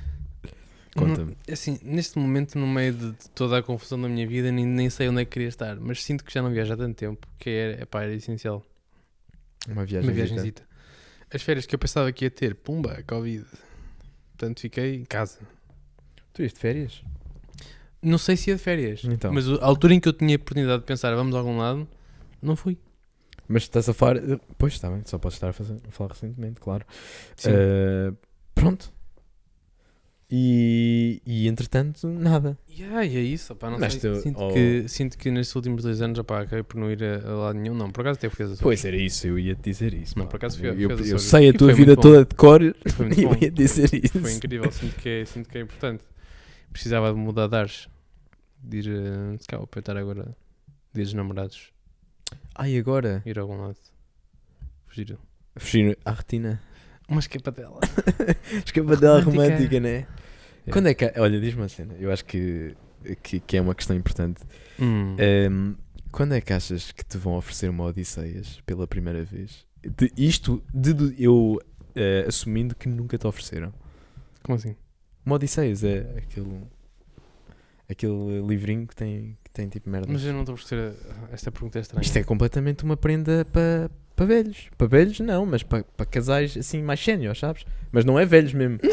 [0.95, 1.31] Conta-me.
[1.31, 4.89] Não, assim, neste momento, no meio de toda a confusão da minha vida, nem, nem
[4.89, 7.27] sei onde é que queria estar, mas sinto que já não viajo há tanto tempo
[7.39, 8.63] que era, epá, era essencial.
[9.67, 10.09] Uma viagem.
[10.09, 10.63] Uma viagenzita.
[11.33, 13.45] As férias que eu pensava que ia ter, pumba, Covid.
[14.37, 15.39] Portanto, fiquei em casa.
[16.33, 17.03] Tu ias de férias?
[18.01, 19.31] Não sei se ia de férias, Então.
[19.33, 21.87] mas a altura em que eu tinha a oportunidade de pensar, vamos a algum lado,
[22.41, 22.77] não fui.
[23.47, 24.17] Mas estás a falar.
[24.57, 26.85] Pois está bem, só podes estar a, fazer, a falar recentemente, claro.
[27.45, 28.15] Uh,
[28.53, 28.91] pronto.
[30.35, 32.57] E, e entretanto, nada.
[32.67, 34.11] Yeah, e é isso, opá, não Mas sei.
[34.11, 34.51] tu- sinto, oh.
[34.51, 37.59] que, sinto que nestes últimos dois anos opá, acabei por não ir a, a lado
[37.59, 37.75] nenhum.
[37.75, 38.63] Não, por acaso até fui às Açores.
[38.63, 40.17] Pois era isso, eu ia te dizer isso.
[40.17, 40.31] Não, pá.
[40.31, 41.23] por acaso fui a- eu, fui eu, às eu Açores.
[41.23, 42.01] sei a E tua foi vida muito bom.
[42.01, 42.61] toda de cor
[42.95, 43.37] Foi muito e eu bom.
[43.39, 44.19] ia dizer isso.
[44.19, 46.03] Foi incrível, sinto que, é, sinto que é importante.
[46.71, 47.87] Precisava de mudar de ares.
[48.59, 50.35] De ir, uh, se calhar, para eu estar agora,
[50.93, 51.71] dias dos namorados,
[52.55, 53.21] Ai, agora?
[53.23, 53.75] ir a algum lado.
[54.87, 55.15] Fugir.
[55.57, 56.59] Fugir à retina.
[57.07, 57.79] Uma escapadela.
[58.65, 59.51] Escapadela Romântica.
[59.53, 60.07] romântica, né?
[60.71, 61.11] Quando é que.
[61.17, 61.93] Olha, diz-me uma cena.
[61.99, 62.75] Eu acho que,
[63.21, 64.41] que, que é uma questão importante.
[64.79, 65.15] Hum.
[65.51, 65.75] Um,
[66.11, 69.65] quando é que achas que te vão oferecer uma Odisseias pela primeira vez?
[69.83, 71.59] De- isto de, de- eu
[71.95, 73.73] eh, assumindo que nunca te ofereceram.
[74.43, 74.75] Como assim?
[75.25, 76.61] Uma Odisseias é aquele,
[77.89, 80.07] aquele livrinho que tem, que tem tipo merda.
[80.11, 80.93] Mas eu não estou a perceber.
[81.31, 82.01] Esta pergunta é estranha.
[82.03, 84.69] Isto é completamente uma prenda para para velhos.
[84.77, 87.65] Para velhos não, mas para para casais assim mais séniores, sabes?
[87.91, 88.77] Mas não é velhos mesmo.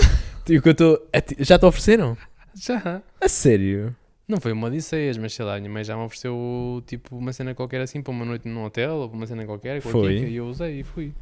[0.48, 1.08] E o que eu estou.
[1.12, 2.16] é Já te ofereceram?
[2.54, 3.02] Já.
[3.20, 3.94] A sério?
[4.26, 7.54] Não foi uma Odisseias, mas sei lá, minha mãe já me ofereceu tipo uma cena
[7.54, 9.80] qualquer assim para uma noite num hotel ou para uma cena qualquer.
[9.80, 10.18] Foi?
[10.18, 11.12] E eu usei e fui.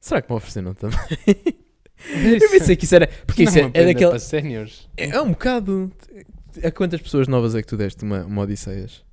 [0.00, 0.98] Será que me ofereceram também?
[2.06, 3.06] Eu Eu pensei que isso era.
[3.26, 4.88] Porque isso é, é para séniores.
[4.96, 5.92] É, é um bocado.
[6.62, 9.04] A quantas pessoas novas é que tu deste uma, uma Odisseias?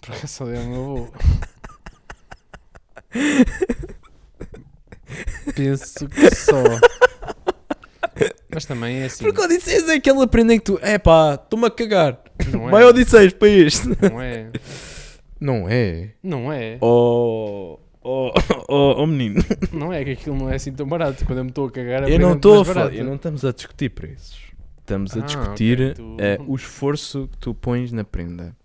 [0.00, 1.12] Por acaso só dei ao meu avô.
[5.54, 6.62] Penso que só.
[8.52, 9.24] Mas também é assim.
[9.24, 10.78] Porque Odisseias é aquele aprendem que tu.
[10.82, 12.20] É pá, estou-me a cagar.
[12.52, 12.70] Não é.
[12.70, 13.88] Vai Odisseias para este.
[14.10, 14.50] Não é.
[15.40, 16.10] Não é?
[16.22, 16.78] Não é.
[16.80, 17.78] Oh.
[18.02, 18.32] Oh,
[18.68, 19.44] oh, oh menino.
[19.72, 21.24] Não é que aquilo não é assim tão barato.
[21.26, 22.94] Quando eu me estou a cagar, Eu não é estou a falar.
[22.94, 24.38] eu Não estamos a discutir preços.
[24.78, 28.56] Estamos a Ah, discutir ok, tu- eh, o esforço que tu pões na prenda.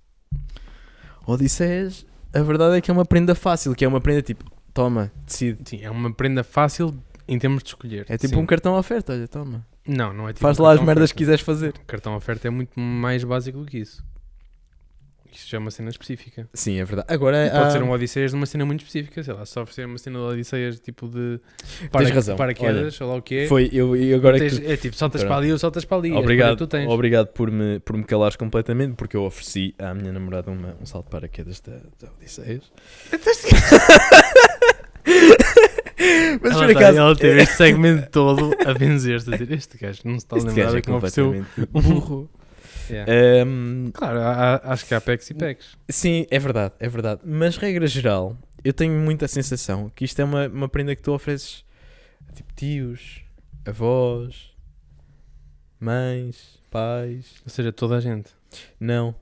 [1.27, 5.11] Odisseias, a verdade é que é uma prenda fácil, que é uma prenda tipo, toma,
[5.25, 5.57] decide.
[5.67, 6.93] Sim, é uma prenda fácil
[7.27, 8.05] em termos de escolher.
[8.07, 8.41] É tipo Sim.
[8.41, 9.65] um cartão oferta, olha, toma.
[9.87, 11.17] Não, não é tipo Faz um lá as merdas que oferta.
[11.17, 11.73] quiseres fazer.
[11.81, 14.03] O cartão oferta é muito mais básico do que isso.
[15.35, 16.47] Que isso já é uma cena específica.
[16.53, 17.07] Sim, é verdade.
[17.13, 19.59] Agora E pode há- ser um Odisseias de uma cena muito específica, sei lá, se
[19.59, 21.39] oferecer uma cena de Odisseias tipo de
[21.91, 22.37] Tens razão.
[22.37, 23.47] paraquedas, ou lá o que é.
[23.47, 25.29] Foi, eu, eu agora é que Tens- tu- é tipo, saltas Pronto.
[25.31, 26.11] para ali ou saltas para ali.
[26.11, 26.87] é Obrigado, que tu tens.
[26.87, 30.85] obrigado por me, por me calares completamente, porque eu ofereci à minha namorada uma- um
[30.85, 32.63] salto de paraquedas da, da Odisseias.
[36.41, 36.97] Mas ela, por tá- acaso.
[36.99, 40.39] ela teve este segmento todo a benzer-se, a dizer, este gajo não se está a
[40.39, 42.29] lembrar é que me ofereceu completamente um burro.
[42.89, 43.11] Yeah.
[43.41, 45.77] Ahm, Claro, há- há- acho que há pecs e pecs.
[45.89, 47.21] sim, é verdade, é verdade.
[47.25, 51.11] Mas, regra geral, eu tenho muita sensação que isto é uma, uma prenda que tu
[51.13, 51.63] ofereces
[52.29, 53.21] a tipo tios,
[53.65, 54.51] avós,
[55.79, 57.35] mães, pais.
[57.43, 58.29] Ou seja, toda a gente.
[58.79, 59.15] Não,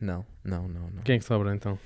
[0.00, 1.02] não, não, não, não.
[1.02, 1.78] Quem é que sobra então?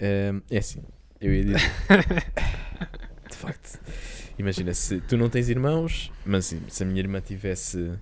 [0.00, 0.82] Ahm, é assim,
[1.20, 1.60] eu ia dizer.
[3.30, 3.80] de facto,
[4.38, 7.92] imagina se tu não tens irmãos, mas se a minha irmã tivesse.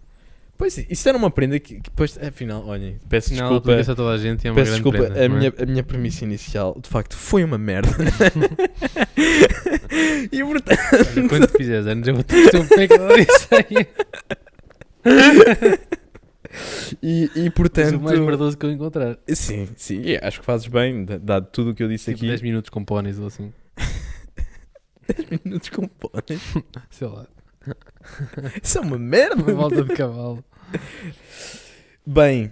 [0.62, 3.80] Pois isso era uma prenda que, que depois, afinal, olhem, peço Não, desculpa.
[3.80, 5.38] a toda a gente e é uma Peço grande desculpa, prenda, a, não é?
[5.40, 7.88] minha, a minha premissa inicial de facto foi uma merda.
[10.30, 10.78] e portanto,
[11.16, 13.88] Olha, Quando tu fizeres anos, eu vou ter que ter um pec de Odisseia.
[17.02, 19.18] e, e portanto o mais merdoso que eu encontrar.
[19.30, 22.18] sim, sim, e acho que fazes bem, da- dado tudo o que eu disse Tipo
[22.18, 22.28] aqui.
[22.28, 23.52] 10 minutos com pónis ou assim.
[25.08, 26.40] 10 minutos com pôneis.
[26.88, 27.26] Sei lá.
[28.62, 29.42] Isso é uma merda.
[29.42, 30.44] Uma volta de cavalo.
[32.04, 32.50] Bem,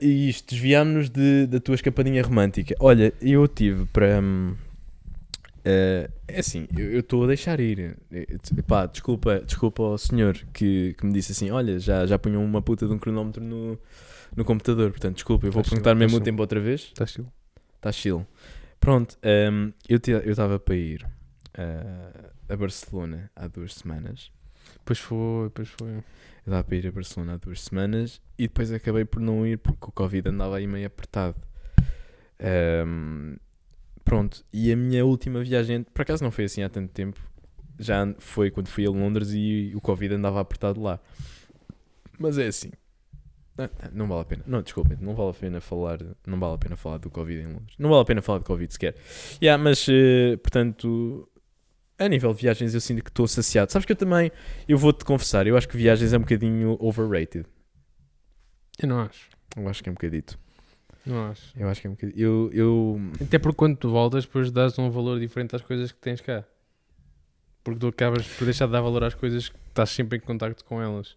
[0.00, 2.74] e isto, desviámos-nos de, da tua escapadinha romântica.
[2.80, 4.20] Olha, eu tive para.
[4.20, 4.54] hum,
[5.64, 7.96] eh, é assim, eu estou a deixar ir.
[8.10, 8.26] Eh,
[8.66, 12.62] Pá, desculpa, desculpa ao senhor que, que me disse assim: olha, já, já punham uma
[12.62, 13.78] puta de um cronómetro no,
[14.34, 14.90] no computador.
[14.90, 16.80] Portanto, desculpa, eu vou Faz perguntar chill, mesmo faz o tempo outra vez.
[16.80, 17.26] Está chill.
[17.76, 18.26] Está chill.
[18.80, 19.18] Pronto,
[19.52, 19.98] hum, eu
[20.30, 21.06] estava para ir
[21.54, 24.30] eh, a Barcelona há duas semanas.
[24.84, 26.02] Pois foi, pois foi.
[26.48, 29.84] Estava para ir a Barcelona há duas semanas e depois acabei por não ir porque
[29.84, 31.36] o Covid andava aí meio apertado.
[32.40, 33.36] Ahm,
[34.02, 37.20] pronto, e a minha última viagem, por acaso não foi assim há tanto tempo,
[37.78, 40.98] já foi quando fui a Londres e o Covid andava apertado lá.
[42.18, 42.70] Mas é assim.
[43.58, 44.44] Ah, ah, Não vale a pena.
[44.46, 45.98] Não, desculpem, não vale a pena falar.
[46.26, 47.74] Não vale a pena falar do Covid em Londres.
[47.78, 48.94] Não vale a pena falar do Covid sequer.
[49.42, 51.28] Yeah, mas eh, portanto,
[51.98, 53.72] a nível de viagens eu sinto que estou saciado.
[53.72, 54.30] Sabes que eu também,
[54.68, 57.44] eu vou-te confessar, eu acho que viagens é um bocadinho overrated.
[58.80, 59.28] Eu não acho.
[59.56, 60.38] Eu acho que é um bocadito.
[61.04, 61.58] Não acho.
[61.58, 62.18] Eu acho que é um bocadito.
[62.18, 63.00] Eu, eu...
[63.20, 66.44] Até porque quando tu voltas, depois dás um valor diferente às coisas que tens cá.
[67.64, 70.64] Porque tu acabas por deixar de dar valor às coisas que estás sempre em contacto
[70.64, 71.16] com elas.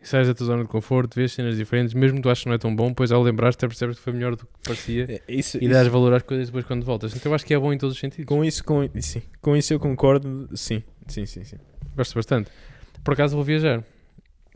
[0.00, 2.48] E sais da tua zona de conforto, vês cenas diferentes, mesmo que tu achas que
[2.48, 5.20] não é tão bom, depois ao lembrar-te percebes que foi melhor do que parecia É,
[5.28, 7.14] Isso, e isso- dás valor às coisas depois quando voltas.
[7.16, 8.24] Então eu acho que é bom em todos os sentidos.
[8.26, 10.48] com isso, com, sim, com isso eu concordo.
[10.56, 11.42] Sim, sim, sim.
[11.44, 11.56] sim.
[11.96, 12.48] Gosto bastante.
[13.02, 13.82] Por acaso vou viajar.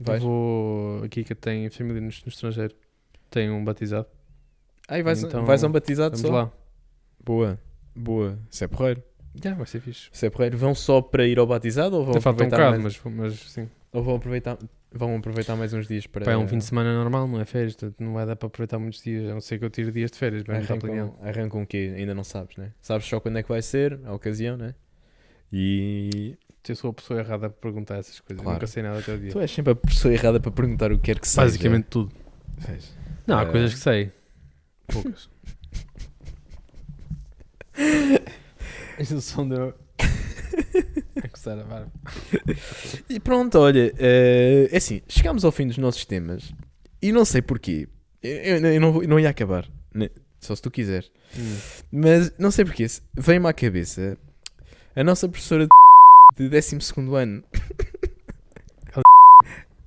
[0.01, 0.23] Vais?
[0.23, 2.75] Vou aqui que tem família no, no estrangeiro.
[3.31, 4.07] Tem um batizado.
[4.89, 6.35] Aí vais, Então, vais a um batizado Vamos só?
[6.45, 6.53] lá.
[7.25, 7.59] Boa,
[7.97, 8.39] boa.
[8.51, 9.03] Isso é porreiro.
[9.43, 10.09] Já, vai ser fixe.
[10.13, 10.57] Isso é porreiro.
[10.59, 13.15] Vão só para ir ao batizado ou vão Até falta um aproveitar bocado, mais, mas,
[13.33, 13.69] mas sim.
[13.93, 14.59] ou vão aproveitar,
[14.95, 16.25] vão aproveitar mais uns dias para...
[16.25, 18.47] Pá, é um fim de semana normal, não é férias, portanto não vai dar para
[18.47, 21.11] aproveitar muitos dias, a não ser que eu tire dias de férias, bem, está planeado.
[21.21, 21.95] Arrancam, arrancam o quê?
[21.97, 22.73] Ainda não sabes, né?
[22.81, 24.75] Sabes só quando é que vai ser, a ocasião, né?
[25.53, 26.37] E
[26.69, 28.57] Eu sou a pessoa errada para perguntar essas coisas, Claro.
[28.57, 29.33] nunca sei nada até o dia.
[29.33, 31.43] tu és sempre a pessoa errada para perguntar o que quer que seja.
[31.43, 32.13] Basicamente tudo.
[32.59, 32.95] Vês?
[33.27, 34.11] Não, há Eh, coisas que sei.
[34.87, 35.29] Poucas.
[38.99, 39.75] Este é o som deu.
[43.09, 46.53] E pronto, olha, eh, é assim, chegámos ao fim dos nossos temas
[47.01, 47.89] e não sei porquê.
[48.23, 50.09] Eu, eu- eu não, vou- não ia acabar, né?
[50.41, 51.11] só se tu quiseres.
[51.39, 51.57] Hum.
[51.93, 52.87] Mas não sei porquê,
[53.17, 54.17] veio-me à cabeça
[54.95, 55.67] a nossa professora
[56.37, 56.77] de 12
[57.17, 57.43] ano.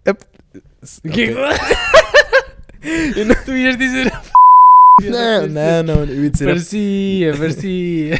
[0.08, 1.36] A- O que Ok.
[3.18, 4.12] Eu não- Tu ias dizer.
[5.06, 6.48] Não, não, não, eu ia dizer a...
[6.52, 8.20] Parecia, parecia.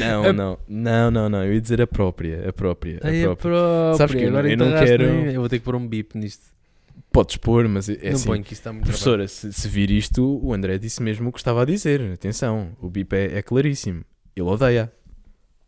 [0.00, 3.26] Não, não, não, não, não, eu ia dizer a própria, a própria, a Ai, a
[3.26, 3.52] própria.
[3.52, 3.94] própria.
[3.96, 6.46] Sabes que Agora eu não quero- Eu vou ter que pôr um bip nisto.
[7.12, 10.40] Podes pôr, mas é não assim, ponho que está muito professora, se, se vir isto,
[10.42, 14.02] o André disse mesmo o que estava a dizer, atenção, o bip é, é claríssimo,
[14.34, 14.90] ele odeia.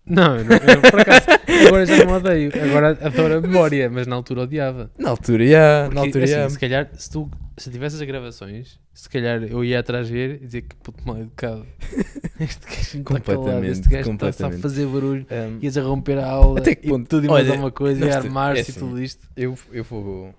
[0.05, 1.27] Não, eu não, eu, por acaso,
[1.69, 2.51] agora já não odeio.
[2.65, 4.91] Agora adoro a memória, mas na altura odiava.
[4.99, 6.51] Na altura, já, Porque, na altura, assim, já.
[6.51, 10.47] se calhar, se tu se tivesse as gravações, se calhar eu ia atrás ver e
[10.47, 11.67] dizer que puto mal educado.
[12.39, 15.27] Este gajo está calado, Completamente, este gajo está só a fazer barulho.
[15.31, 18.05] Um, Ias a romper a aula Até que e ponto- tudo e mais alguma coisa,
[18.05, 19.27] e armar-se é e assim, tudo isto.
[19.35, 20.35] eu, eu vou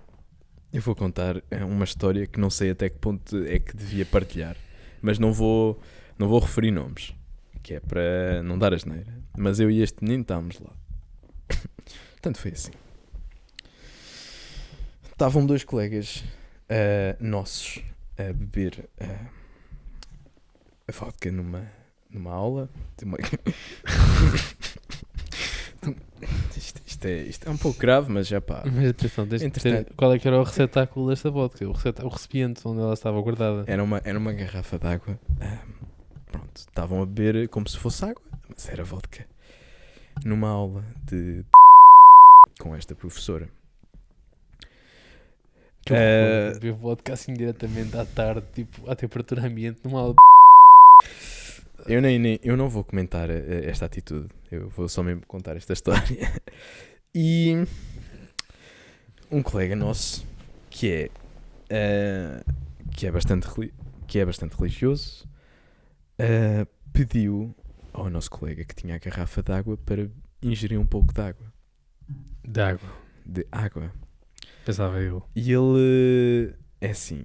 [0.71, 4.05] eu vou contar eh, uma história que não sei até que ponto é que devia
[4.05, 4.55] partilhar,
[5.01, 5.81] mas não vou
[6.19, 7.15] não vou referir nomes,
[7.63, 9.17] que é para não dar asneira.
[9.35, 10.71] Mas eu e este menino estávamos lá.
[12.21, 12.71] Tanto foi assim.
[15.11, 16.23] Estavam dois colegas
[16.69, 17.81] eh, nossos
[18.17, 19.19] a beber eh,
[20.87, 21.69] a vodka numa,
[22.09, 22.69] numa aula.
[23.03, 23.17] uma-
[26.57, 28.63] isto, isto é, isto é um pouco grave, mas já pá.
[28.65, 31.67] Mas atenção, de ter, Entretanto- qual é que era o receptáculo desta vodka?
[31.67, 33.63] O, receta- o recipiente onde ela estava guardada.
[33.67, 35.19] Era uma, era uma garrafa de água.
[35.39, 35.85] ahm,
[36.25, 39.25] pronto, estavam a beber como se fosse água, mas era vodka.
[40.25, 41.45] Numa aula de
[42.59, 43.47] com esta professora.
[45.87, 50.15] Que Eh, horror, Beber vodka assim diretamente à tarde, tipo, à temperatura ambiente, numa aula.
[51.85, 55.55] Eu, nem, nem- eu não vou comentar eh, esta atitude, eu vou só mesmo contar
[55.55, 56.29] esta história.
[57.15, 57.65] E
[59.31, 60.25] um colega nosso
[60.69, 61.09] que é,
[61.69, 62.43] eh,
[62.91, 63.47] que é, bastante,
[64.07, 65.27] que é bastante religioso
[66.19, 67.55] eh, pediu
[67.93, 70.07] ao nosso colega que tinha a garrafa de água para
[70.41, 71.53] ingerir um pouco de água.
[72.43, 72.89] De água.
[73.25, 73.91] De água.
[74.67, 75.23] Pensava eu.
[75.33, 77.23] E ele é assim.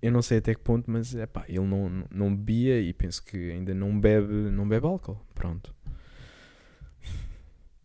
[0.00, 2.92] Eu não sei até que ponto, mas é pá, ele não, não- não bebia e
[2.92, 5.20] penso que ainda não bebe, não bebe álcool.
[5.34, 5.74] Pronto.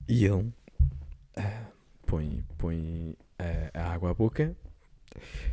[0.07, 0.53] E ele
[1.35, 1.65] ah,
[2.05, 4.55] põe, põe ah, a água à boca,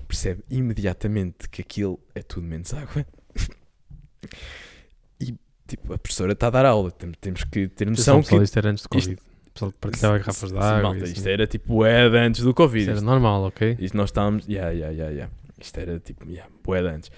[0.06, 3.06] percebe imediatamente que aquilo é tudo menos água.
[5.18, 5.34] e
[5.66, 6.90] tipo, a professora está a dar aula.
[6.90, 8.44] Tem- Temos que ter noção Atenção, que.
[8.44, 9.14] isto era antes do Covid.
[9.14, 10.82] O pessoal partilhava garrafas de água.
[10.82, 11.12] malta, assim.
[11.12, 12.80] isto era tipo de antes do Covid.
[12.80, 13.76] Isto era normal, ok?
[13.78, 14.46] isto nós estávamos.
[14.46, 15.32] Yeah, yeah, yeah, yeah.
[15.60, 16.28] Isto era tipo.
[16.28, 17.10] Yeah, de antes.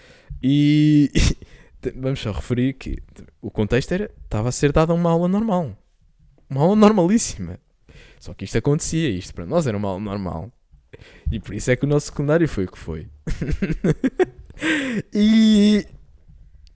[0.43, 1.11] E.
[1.97, 2.99] vamos só referir que
[3.41, 4.11] o contexto era.
[4.25, 5.77] Estava a ser dada uma aula normal.
[6.51, 7.59] Uma aula normalíssima.
[8.21, 9.09] Só que isto acontecia.
[9.11, 10.51] Isto para nós era uma aula normal.
[11.31, 13.09] E por isso é que o nosso secundário foi o que foi.
[15.13, 15.87] e.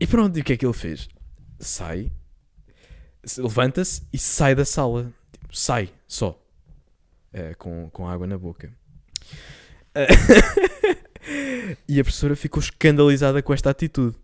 [0.00, 1.08] E pronto, e o que é que ele fez?
[1.58, 2.10] Sai.
[3.24, 5.12] se- Levanta-se e sai da sala.
[5.50, 6.40] Sai, só.
[7.32, 8.72] Eh, com, com água na boca.
[11.86, 14.16] E a professora ficou escandalizada com esta atitude.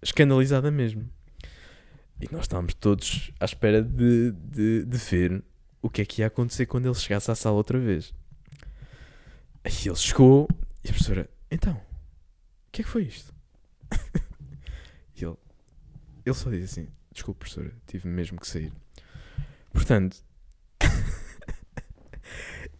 [0.00, 1.10] Escandalizada mesmo.
[2.20, 5.44] E nós estávamos todos à espera de, de, de ver
[5.82, 8.14] o que é que ia acontecer quando ele chegasse à sala outra vez.
[9.62, 10.48] Aí ele chegou
[10.82, 13.34] e a professora, então, o que é que foi isto?
[15.16, 15.36] e ele,
[16.24, 18.72] ele só disse assim: Desculpe, professora, tive mesmo que sair.
[19.76, 20.16] Portanto,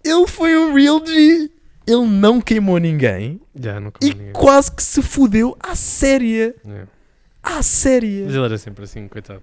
[0.05, 1.51] ele foi um real G.
[1.87, 4.33] Ele não queimou ninguém Já, não e comia ninguém.
[4.33, 6.55] quase que se fudeu à séria.
[6.67, 6.87] É.
[7.43, 8.25] À séria.
[8.25, 9.43] Mas ele era sempre assim, coitado.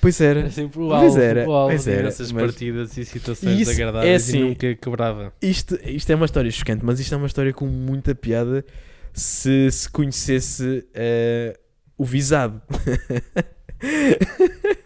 [0.00, 0.40] Pois era.
[0.40, 3.60] Era sempre o Pois alvo, era, o alvo pois era, imensas mas- partidas e situações
[3.60, 5.32] Isso é agradáveis assim- e nunca quebrava.
[5.40, 8.64] Isto, isto é uma história chocante, mas isto é uma história com muita piada
[9.12, 11.56] se se conhecesse eh,
[11.96, 12.60] o visado.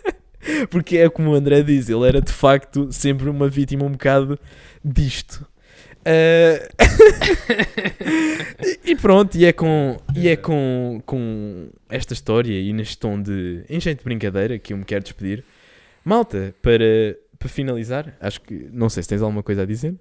[0.70, 4.38] Porque é como o André diz, ele era de facto sempre uma vítima um bocado
[4.84, 5.46] disto.
[6.04, 6.68] Eh,
[8.84, 13.64] e- pronto, e é com, e é com, com esta história e neste tom de
[13.68, 15.44] engenho de brincadeira que eu me quero despedir.
[16.04, 19.94] Malta, para, para finalizar, acho que não sei se tens alguma coisa a dizer.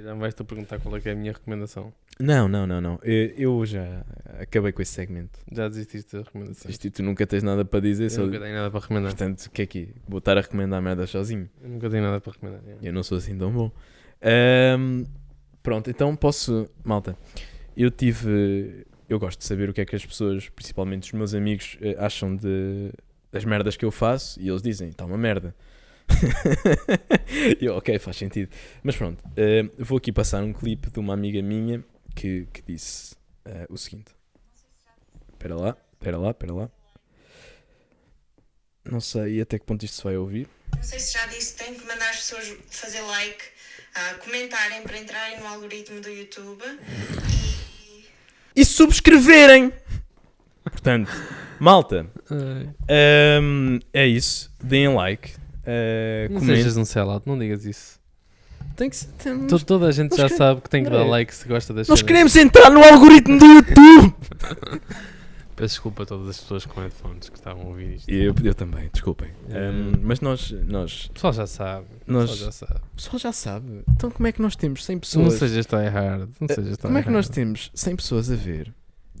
[0.00, 1.92] Já me vais-te a perguntar qual é que é a minha recomendação.
[2.20, 2.98] Não, não, não, não.
[3.02, 4.04] Eu, eu já
[4.40, 5.38] acabei com esse segmento.
[5.50, 6.70] Já desististe da recomendação.
[6.70, 8.22] Isto tu nunca tens nada para dizer, Eu só...
[8.22, 9.10] nunca tenho nada para recomendar.
[9.10, 10.00] portanto, o que é que é?
[10.08, 11.48] Vou estar a recomendar merda sozinho.
[11.62, 12.60] Eu nunca tenho nada para recomendar.
[12.66, 12.88] é.
[12.88, 13.70] Eu não sou assim tão bom.
[14.22, 15.04] Ahm,
[15.62, 16.68] pronto, então posso.
[16.84, 17.16] Malta,
[17.76, 18.86] eu tive.
[19.08, 21.96] Eu gosto de saber o que é que as pessoas, principalmente os meus amigos, eh,
[21.98, 22.90] acham de,
[23.30, 25.54] das merdas que eu faço e eles dizem: está uma merda.
[27.60, 28.50] E eu, ok, faz sentido.
[28.82, 31.82] Mas pronto, eh, vou aqui passar um clipe de uma amiga minha
[32.14, 34.12] que, que disse eh, o seguinte:
[35.32, 36.70] Espera lá, espera lá, espera lá.
[38.84, 40.48] Não sei até que ponto isto se vai ouvir.
[40.74, 43.44] Não sei se já disse, tenho que mandar as pessoas fazer like,
[43.94, 46.62] ah, comentarem para entrarem no algoritmo do YouTube.
[48.54, 49.72] E subscreverem!
[50.64, 51.10] Portanto,
[51.58, 54.52] malta, Ai, Ahm, é isso.
[54.62, 55.34] Deem like.
[55.62, 58.00] Uh, não sejas um sellout, não digas isso.
[58.76, 60.90] Tem que ser- tem- To- Toda a gente nós já queremos- sabe que tem que
[60.90, 62.08] dar like se gosta das Nós cenas.
[62.08, 64.14] queremos entrar no algoritmo do YouTube!
[65.54, 68.08] Peço desculpa a todas as pessoas com headphones que estavam a ouvir isto.
[68.10, 69.28] Eu, eu também, desculpem.
[69.48, 69.92] Hum.
[70.02, 71.86] mas nós, nós, O pessoal já sabe.
[72.08, 72.80] O Nós- pessoal já sabe.
[72.92, 73.82] o pessoal já sabe.
[73.90, 75.34] Então, como é que nós temos 100 Não pessoas?
[75.34, 76.30] sejas tão errado.
[76.40, 78.72] Não Eh, sejas tão como é que nós temos 100 pessoas a ver?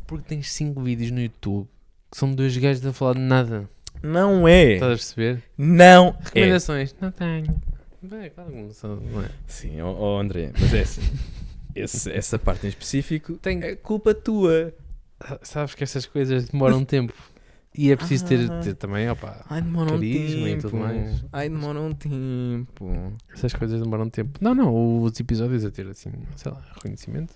[0.06, 1.68] Porque tens 5 vídeos no YouTube
[2.10, 3.68] que são dois gajos a falar de nada.
[4.02, 4.74] Não é.
[4.74, 5.42] Estás a perceber?
[5.56, 6.24] Não é.
[6.24, 6.94] Recomendações?
[7.00, 7.60] Não tenho.
[8.02, 9.28] Bem, claro que não são, não é?
[9.46, 11.02] Sim, ó ó, André, mas é assim.
[11.74, 14.74] Esse- essa parte em específico Tem- é culpa tua.
[15.42, 17.14] Sabes que estas coisas demoram tempo.
[17.74, 18.60] E é preciso ter, Ah.
[18.60, 20.62] ter também, opa, Ai, demora um Carisma e tempo.
[20.68, 21.24] tudo mais.
[21.32, 23.12] Ai, demora um tempo.
[23.32, 24.38] essas coisas demoram tempo.
[24.42, 27.32] Não, não, os episódios a ter assim, sei lá, reconhecimento.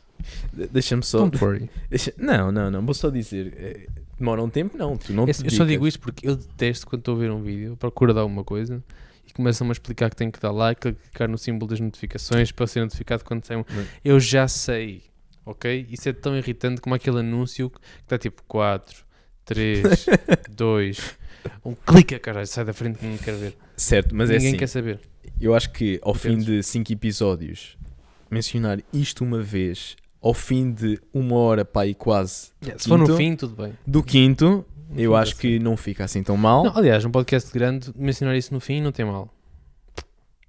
[0.53, 1.21] De- Deixa-me só.
[1.21, 1.71] Don't worry.
[1.89, 2.85] deixa- Não, não, não.
[2.85, 3.55] Vou só dizer.
[3.57, 3.87] eh,
[4.19, 4.97] Demora um tempo, não.
[4.97, 7.31] Tu não É assim, eu só digo isto porque eu detesto quando estou a ver
[7.31, 8.83] um vídeo, procuro dar uma coisa
[9.29, 12.67] e começam-me a explicar que tenho que dar like, clicar no símbolo das notificações para
[12.67, 13.64] ser notificado quando sai um.
[14.05, 15.03] Eu já sei,
[15.45, 15.87] ok?
[15.91, 19.05] Isso é tão irritante como aquele anúncio que está tipo 4,
[19.45, 20.07] 3,
[20.51, 21.19] 2,
[21.64, 23.55] um clica, caralho, sai da frente que não quero ver.
[23.77, 24.59] Certo, mas Ninguém é assim.
[24.59, 25.01] quer saber.
[25.41, 26.47] Eu acho que ao fim Entendes?
[26.47, 27.77] de 5 episódios,
[28.31, 29.95] mencionar isto uma vez,
[30.27, 33.16] ao fim de uma hora, pá, e quase Se for no Quinto.
[33.16, 33.72] fim, tudo bem.
[33.87, 36.64] do quinto, No eu acho que não fica assim tão mal.
[36.64, 39.33] Não, aliás, um podcast grande, mencionar isso no fim não tem mal.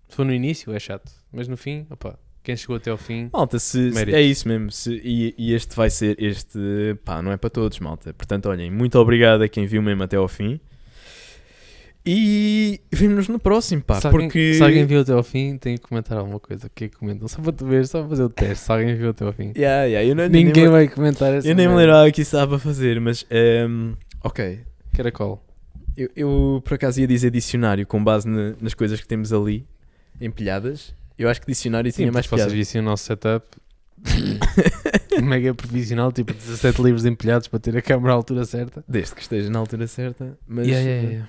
[0.09, 1.11] Se for no início, é chato.
[1.31, 3.29] Mas no fim, opa, quem chegou até ao fim.
[3.33, 4.71] Malta, se, se- é isso mesmo.
[4.71, 6.57] se- e, e este vai ser, este,
[7.03, 8.13] pá, não é para todos, malta.
[8.13, 10.59] Portanto, olhem, muito obrigado a quem viu mesmo até ao fim.
[12.09, 14.53] E vemos-nos no próximo, pá, se, alguém, porque...
[14.53, 16.67] se alguém viu até ao fim, tem que comentar alguma coisa.
[16.67, 17.27] O que é que comentam?
[17.27, 18.63] Só para tu ver, só para fazer o teste.
[18.65, 19.51] Se alguém viu até ao fim.
[19.57, 21.81] Yeah, yeah, eu não, Ninguém nem, vai comentar essa eu nem me merda.
[21.91, 23.25] lembrava que isso estava a fazer, mas...
[23.29, 23.91] ehm,
[24.23, 24.59] ok,
[24.93, 25.43] Caracol.
[25.97, 29.65] eu, eu por acaso ia dizer dicionário com base na- nas coisas que temos ali
[30.21, 30.93] empilhadas.
[31.19, 32.55] Eu acho que dicionário Sim, tinha mais se vocês piada.
[32.55, 33.45] vissem o nosso setup
[35.21, 38.83] mega profissional, tipo 17 livros empilhados para ter a câmera à altura certa.
[38.87, 40.37] Desde que esteja na altura certa.
[40.47, 41.27] Mas, Yeah, yeah, yeah.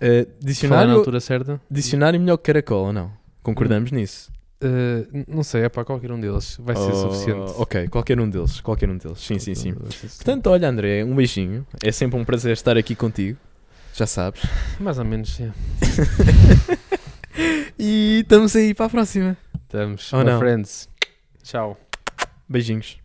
[0.00, 1.60] Eh, Falar na dicionário, altura certa?
[1.70, 3.12] dicionário melhor que caracol, ou não?
[3.42, 4.30] Concordamos nisso?
[4.62, 6.58] Uh, não sei, é para qualquer um deles.
[6.60, 7.52] Vai ser Oh, suficiente.
[7.56, 8.60] Ok, qualquer um deles.
[8.60, 9.18] Qualquer um deles.
[9.18, 9.72] Sim, sim, sim.
[9.72, 11.66] Portanto, olha, André, um beijinho.
[11.82, 13.38] É sempre um prazer estar aqui contigo.
[13.94, 14.42] Já sabes.
[14.78, 15.50] Mais ou menos, sim.
[17.78, 19.36] E estamos aí para a próxima.
[19.62, 20.12] Estamos.
[20.12, 20.38] Ou my não?
[20.38, 20.88] friends.
[21.42, 21.78] Tchau.
[22.48, 22.98] Beijinhos.